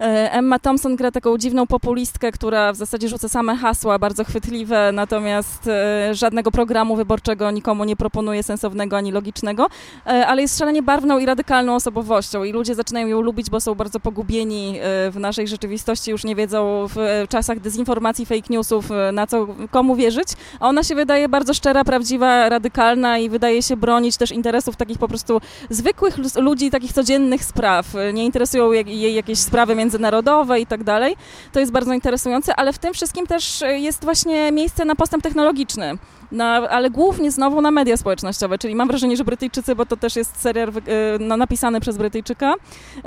E, 0.00 0.32
Emma 0.32 0.58
Thompson 0.58 0.96
gra 0.96 1.10
taką 1.10 1.38
dziwną 1.38 1.66
populistkę, 1.66 2.32
która 2.32 2.72
w 2.72 2.76
zasadzie 2.76 3.08
rzuca 3.08 3.28
same 3.28 3.56
hasła, 3.56 3.98
bardzo 3.98 4.24
chwytliwe, 4.24 4.92
natomiast 4.92 5.70
żadnego 6.12 6.50
programu 6.50 6.96
wyborczego 6.96 7.50
nikomu 7.50 7.84
nie 7.84 7.96
proponuje 7.96 8.42
sensownego 8.42 8.96
ani 8.96 9.12
logicznego, 9.12 9.66
ale 10.04 10.42
jest 10.42 10.58
szalenie 10.58 10.82
barwną 10.82 11.18
i 11.18 11.26
radykalną 11.26 11.74
osobowością 11.74 12.44
i 12.44 12.52
ludzie 12.52 12.74
zaczynają 12.74 13.06
ją 13.06 13.20
lubić, 13.20 13.50
bo 13.50 13.60
są 13.60 13.74
bardzo 13.74 14.00
pogubieni 14.00 14.78
w 15.10 15.16
naszej 15.18 15.48
rzeczywistości, 15.48 16.10
już 16.10 16.24
nie 16.24 16.36
wiedzą 16.36 16.86
w 16.94 17.24
czasach 17.28 17.60
dezinformacji, 17.60 18.26
fake 18.26 18.46
newsów, 18.50 18.88
na 19.12 19.26
co 19.26 19.46
komu 19.70 19.96
wierzyć, 19.96 20.28
a 20.60 20.68
ona 20.68 20.82
się 20.82 20.94
wydaje 20.94 21.28
bardzo 21.28 21.54
szczera, 21.54 21.84
prawdziwa, 21.84 22.48
radykalna 22.48 23.18
i 23.18 23.28
wydaje 23.28 23.62
się 23.62 23.76
bronić 23.76 24.16
też 24.16 24.32
interesów 24.32 24.76
takich 24.76 24.98
po 24.98 25.08
prostu 25.08 25.40
zwykłych 25.70 26.16
ludzi, 26.36 26.70
takich 26.70 26.92
codziennych 26.92 27.44
spraw. 27.44 27.86
Nie 28.14 28.24
interesują 28.24 28.72
jej 28.72 29.14
jakieś 29.14 29.38
sprawy 29.38 29.74
międzynarodowe 29.94 30.60
i 30.60 30.66
tak 30.66 30.84
dalej. 30.84 31.16
To 31.52 31.60
jest 31.60 31.72
bardzo 31.72 31.92
interesujące, 31.92 32.56
ale 32.56 32.72
w 32.72 32.78
tym 32.78 32.94
wszystkim 32.94 33.26
też 33.26 33.64
jest 33.74 34.04
właśnie 34.04 34.52
miejsce 34.52 34.84
na 34.84 34.94
postęp 34.94 35.22
technologiczny. 35.22 35.98
Na, 36.32 36.68
ale 36.68 36.90
głównie 36.90 37.30
znowu 37.30 37.60
na 37.60 37.70
media 37.70 37.96
społecznościowe, 37.96 38.58
czyli 38.58 38.74
mam 38.74 38.88
wrażenie, 38.88 39.16
że 39.16 39.24
Brytyjczycy, 39.24 39.74
bo 39.74 39.86
to 39.86 39.96
też 39.96 40.16
jest 40.16 40.40
serial 40.40 40.68
y, 40.68 40.72
no, 41.20 41.36
napisany 41.36 41.80
przez 41.80 41.96
Brytyjczyka, 41.96 42.54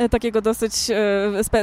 y, 0.02 0.10
takiego 0.10 0.42
dosyć 0.42 0.74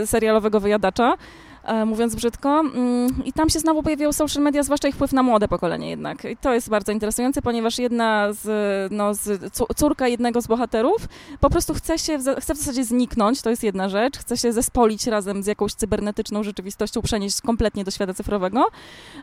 serialowego 0.07 0.61
wyjadacza, 0.61 1.15
E, 1.15 1.54
mówiąc 1.87 2.15
brzydko. 2.15 2.61
Mm, 2.61 3.25
I 3.25 3.33
tam 3.33 3.51
się 3.51 3.59
znowu 3.59 3.83
pojawiają 3.83 4.13
social 4.13 4.43
media, 4.43 4.63
zwłaszcza 4.63 4.89
ich 4.89 4.95
wpływ 4.95 5.13
na 5.13 5.23
młode 5.23 5.49
pokolenie 5.49 5.91
jednak. 5.91 6.25
I 6.25 6.37
to 6.37 6.55
jest 6.55 6.69
bardzo 6.69 6.93
interesujące, 6.93 7.43
ponieważ 7.43 7.79
jedna 7.79 8.33
z, 8.33 8.93
no, 8.93 9.15
z 9.15 9.53
córka 9.77 10.09
jednego 10.09 10.43
z 10.43 10.47
bohaterów 10.47 11.09
po 11.41 11.51
prostu 11.51 11.75
chce 11.75 11.99
się, 11.99 12.19
chce 12.19 12.55
w 12.55 12.59
zasadzie 12.59 12.85
zniknąć, 12.85 13.43
to 13.43 13.51
jest 13.51 13.63
jedna 13.63 13.89
rzecz, 13.89 14.19
chce 14.19 14.37
się 14.37 14.53
zespolić 14.53 15.07
razem 15.07 15.43
z 15.43 15.47
jakąś 15.47 15.75
cybernetyczną 15.75 16.43
rzeczywistością, 16.43 17.03
przenieść 17.03 17.41
kompletnie 17.41 17.85
do 17.85 17.91
świata 17.91 18.15
cyfrowego, 18.15 18.67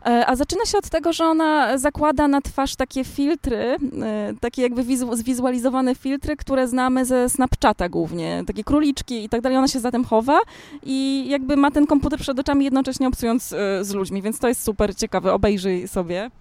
e, 0.05 0.25
a 0.27 0.35
zaczyna 0.35 0.65
się 0.65 0.77
od 0.77 0.89
tego, 0.89 1.13
że 1.13 1.25
ona 1.25 1.77
zakłada 1.77 2.27
na 2.27 2.41
twarz 2.41 2.75
takie 2.75 3.03
filtry, 3.03 3.77
e, 4.01 4.33
takie 4.39 4.61
jakby 4.61 4.83
zwizualizowane 5.13 5.95
filtry, 5.95 6.37
które 6.37 6.67
znamy 6.67 7.05
ze 7.05 7.29
Snapchata 7.29 7.89
głównie, 7.89 8.43
takie 8.47 8.63
króliczki 8.63 9.23
i 9.23 9.29
tak 9.29 9.41
dalej, 9.41 9.57
ona 9.57 9.67
się 9.67 9.79
za 9.79 9.91
tym 9.91 10.05
chowa 10.05 10.39
i 10.83 11.25
jakby 11.29 11.57
ma 11.57 11.71
ten 11.71 11.87
komputer 11.87 12.19
przed 12.19 12.30
oczami, 12.39 12.65
jednocześnie 12.65 13.07
obcując 13.07 13.53
e, 13.53 13.85
z 13.85 13.93
ludźmi, 13.93 14.21
więc 14.21 14.39
to 14.39 14.47
jest 14.47 14.63
super 14.63 14.95
ciekawe, 14.95 15.33
obejrzyj 15.33 15.87
sobie. 15.87 16.31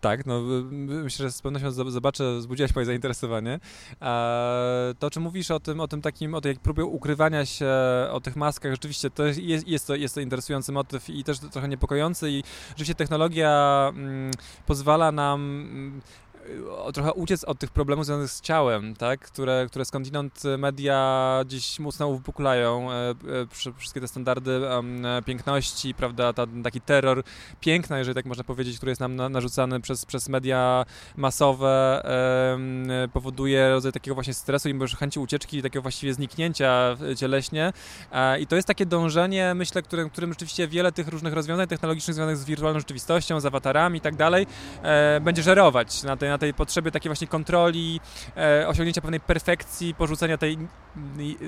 Tak, 0.00 0.26
no 0.26 0.40
myślę, 0.78 1.26
że 1.26 1.32
z 1.32 1.42
pewnością 1.42 1.70
zobaczę, 1.70 2.36
wzbudziłaś 2.38 2.74
moje 2.74 2.86
zainteresowanie. 2.86 3.60
To, 4.98 5.10
czy 5.10 5.20
mówisz 5.20 5.50
o 5.50 5.60
tym, 5.60 5.80
o 5.80 5.88
tym 5.88 6.02
takim, 6.02 6.34
o 6.34 6.40
tej 6.40 6.56
próbie 6.56 6.84
ukrywania 6.84 7.46
się, 7.46 7.68
o 8.10 8.20
tych 8.20 8.36
maskach, 8.36 8.72
rzeczywiście 8.72 9.10
to 9.10 9.26
jest, 9.26 9.68
jest, 9.68 9.86
to, 9.86 9.94
jest 9.94 10.14
to 10.14 10.20
interesujący 10.20 10.72
motyw 10.72 11.10
i 11.10 11.24
też 11.24 11.38
trochę 11.38 11.68
niepokojący 11.68 12.30
i 12.30 12.42
rzeczywiście 12.68 12.94
technologia 12.94 13.92
mm, 13.94 14.30
pozwala 14.66 15.12
nam 15.12 15.40
mm, 15.40 16.00
trochę 16.94 17.12
uciec 17.12 17.44
od 17.44 17.58
tych 17.58 17.70
problemów 17.70 18.06
związanych 18.06 18.30
z 18.30 18.40
ciałem, 18.40 18.96
tak? 18.96 19.20
które, 19.20 19.66
które 19.68 19.84
skądinąd 19.84 20.42
media 20.58 21.40
gdzieś 21.46 21.78
mocno 21.78 22.08
uwypuklają. 22.08 22.88
Wszystkie 23.76 24.00
te 24.00 24.08
standardy 24.08 24.60
piękności, 25.26 25.94
prawda, 25.94 26.32
ta, 26.32 26.46
taki 26.64 26.80
terror 26.80 27.22
piękna, 27.60 27.98
jeżeli 27.98 28.14
tak 28.14 28.26
można 28.26 28.44
powiedzieć, 28.44 28.76
który 28.76 28.90
jest 28.90 29.00
nam 29.00 29.16
narzucany 29.16 29.80
przez, 29.80 30.06
przez 30.06 30.28
media 30.28 30.84
masowe, 31.16 32.02
powoduje 33.12 33.70
rodzaj 33.70 33.92
takiego 33.92 34.14
właśnie 34.14 34.34
stresu 34.34 34.68
i 34.68 34.74
może 34.74 34.96
chęci 34.96 35.20
ucieczki, 35.20 35.62
takiego 35.62 35.82
właściwie 35.82 36.14
zniknięcia 36.14 36.96
cieleśnie. 37.16 37.72
I 38.40 38.46
to 38.46 38.56
jest 38.56 38.68
takie 38.68 38.86
dążenie, 38.86 39.54
myślę, 39.54 39.82
którym, 39.82 40.10
którym 40.10 40.32
rzeczywiście 40.32 40.68
wiele 40.68 40.92
tych 40.92 41.08
różnych 41.08 41.32
rozwiązań 41.32 41.66
technologicznych 41.66 42.14
związanych 42.14 42.36
z 42.36 42.44
wirtualną 42.44 42.80
rzeczywistością, 42.80 43.40
z 43.40 43.46
awatarami 43.46 43.98
i 43.98 44.00
tak 44.00 44.16
dalej, 44.16 44.46
e, 44.82 45.20
będzie 45.20 45.42
żerować 45.42 46.02
na 46.02 46.16
tej, 46.16 46.28
na 46.28 46.37
tej 46.38 46.54
potrzebie 46.54 46.90
takiej 46.90 47.08
właśnie 47.08 47.26
kontroli, 47.26 48.00
e, 48.36 48.68
osiągnięcia 48.68 49.00
pewnej 49.00 49.20
perfekcji, 49.20 49.94
porzucenia 49.94 50.38
tej, 50.38 50.58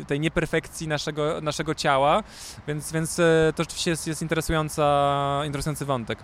tej 0.07 0.21
nieperfekcji 0.21 0.89
naszego, 0.89 1.41
naszego 1.41 1.75
ciała, 1.75 2.23
więc, 2.69 2.93
więc 2.93 3.19
e, 3.19 3.53
to 3.57 3.63
rzeczywiście 3.63 3.91
jest, 3.91 4.07
jest 4.07 4.23
interesująca, 4.23 5.43
interesujący 5.47 5.85
wątek. 5.85 6.19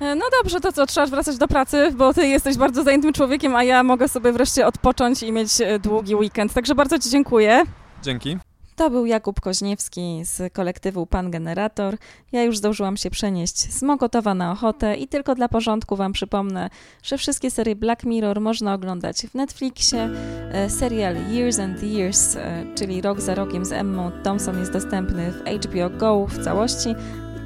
No 0.00 0.26
dobrze, 0.42 0.60
to 0.60 0.72
co, 0.72 0.86
trzeba 0.86 1.06
wracać 1.06 1.36
do 1.38 1.48
pracy, 1.48 1.92
bo 1.94 2.14
ty 2.14 2.28
jesteś 2.28 2.56
bardzo 2.56 2.82
zajętym 2.82 3.12
człowiekiem, 3.12 3.56
a 3.56 3.64
ja 3.64 3.82
mogę 3.82 4.08
sobie 4.08 4.32
wreszcie 4.32 4.66
odpocząć 4.66 5.22
i 5.22 5.32
mieć 5.32 5.50
długi 5.80 6.14
weekend. 6.14 6.52
Także 6.52 6.74
bardzo 6.74 6.98
ci 6.98 7.10
dziękuję. 7.10 7.62
Dzięki. 8.02 8.38
To 8.76 8.90
był 8.90 9.06
Jakub 9.06 9.40
Koźniewski 9.40 10.20
z 10.24 10.52
kolektywu 10.52 11.06
Pan 11.06 11.30
Generator. 11.30 11.96
Ja 12.32 12.42
już 12.42 12.58
zdążyłam 12.58 12.96
się 12.96 13.10
przenieść 13.10 13.72
z 13.72 13.82
Mokotowa 13.82 14.34
na 14.34 14.52
Ochotę 14.52 14.96
i 14.96 15.08
tylko 15.08 15.34
dla 15.34 15.48
porządku 15.48 15.96
Wam 15.96 16.12
przypomnę, 16.12 16.70
że 17.02 17.18
wszystkie 17.18 17.50
serie 17.50 17.76
Black 17.76 18.04
Mirror 18.04 18.40
można 18.40 18.74
oglądać 18.74 19.26
w 19.26 19.34
Netflixie. 19.34 20.10
E, 20.52 20.70
serial 20.70 21.16
Years 21.32 21.58
and 21.58 21.82
Years, 21.82 22.36
e, 22.36 22.64
czyli 22.74 23.02
Rok 23.02 23.20
za 23.20 23.34
rokiem 23.34 23.64
z 23.64 23.72
Emmą 23.72 24.10
Thompson 24.22 24.58
jest 24.58 24.72
dostępny 24.72 25.32
w 25.32 25.36
HBO 25.38 25.90
Go 25.90 26.26
w 26.26 26.44
całości. 26.44 26.94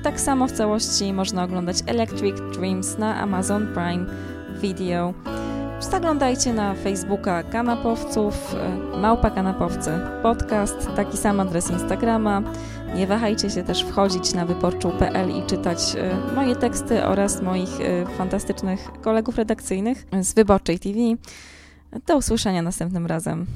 Tak 0.03 0.21
samo 0.21 0.47
w 0.47 0.53
całości 0.53 1.13
można 1.13 1.45
oglądać 1.45 1.77
Electric 1.87 2.37
Dreams 2.53 2.99
na 2.99 3.21
Amazon 3.21 3.75
Prime 3.75 4.07
Video. 4.61 5.15
Zaglądajcie 5.81 6.53
na 6.53 6.75
Facebooka 6.75 7.43
Kanapowców, 7.43 8.55
e, 8.55 8.99
Małpa 8.99 9.31
Kanapowcy 9.31 9.91
Podcast, 10.23 10.89
taki 10.97 11.17
sam 11.17 11.41
adres 11.41 11.71
Instagrama. 11.71 12.43
Nie 12.95 13.07
wahajcie 13.07 13.51
się 13.51 13.63
też 13.63 13.83
wchodzić 13.83 14.35
na 14.35 14.47
wyborczu.pl 14.47 15.31
i 15.31 15.47
czytać 15.47 15.79
e, 15.97 16.35
moje 16.35 16.57
teksty 16.57 17.05
oraz 17.05 17.43
moich 17.43 17.81
e, 17.81 18.07
fantastycznych 18.07 18.89
kolegów 19.03 19.37
redakcyjnych 19.37 20.07
z 20.23 20.35
Wyborczej 20.35 20.79
TV. 20.79 20.99
Do 22.07 22.17
usłyszenia 22.17 22.63
następnym 22.63 23.07
razem. 23.07 23.47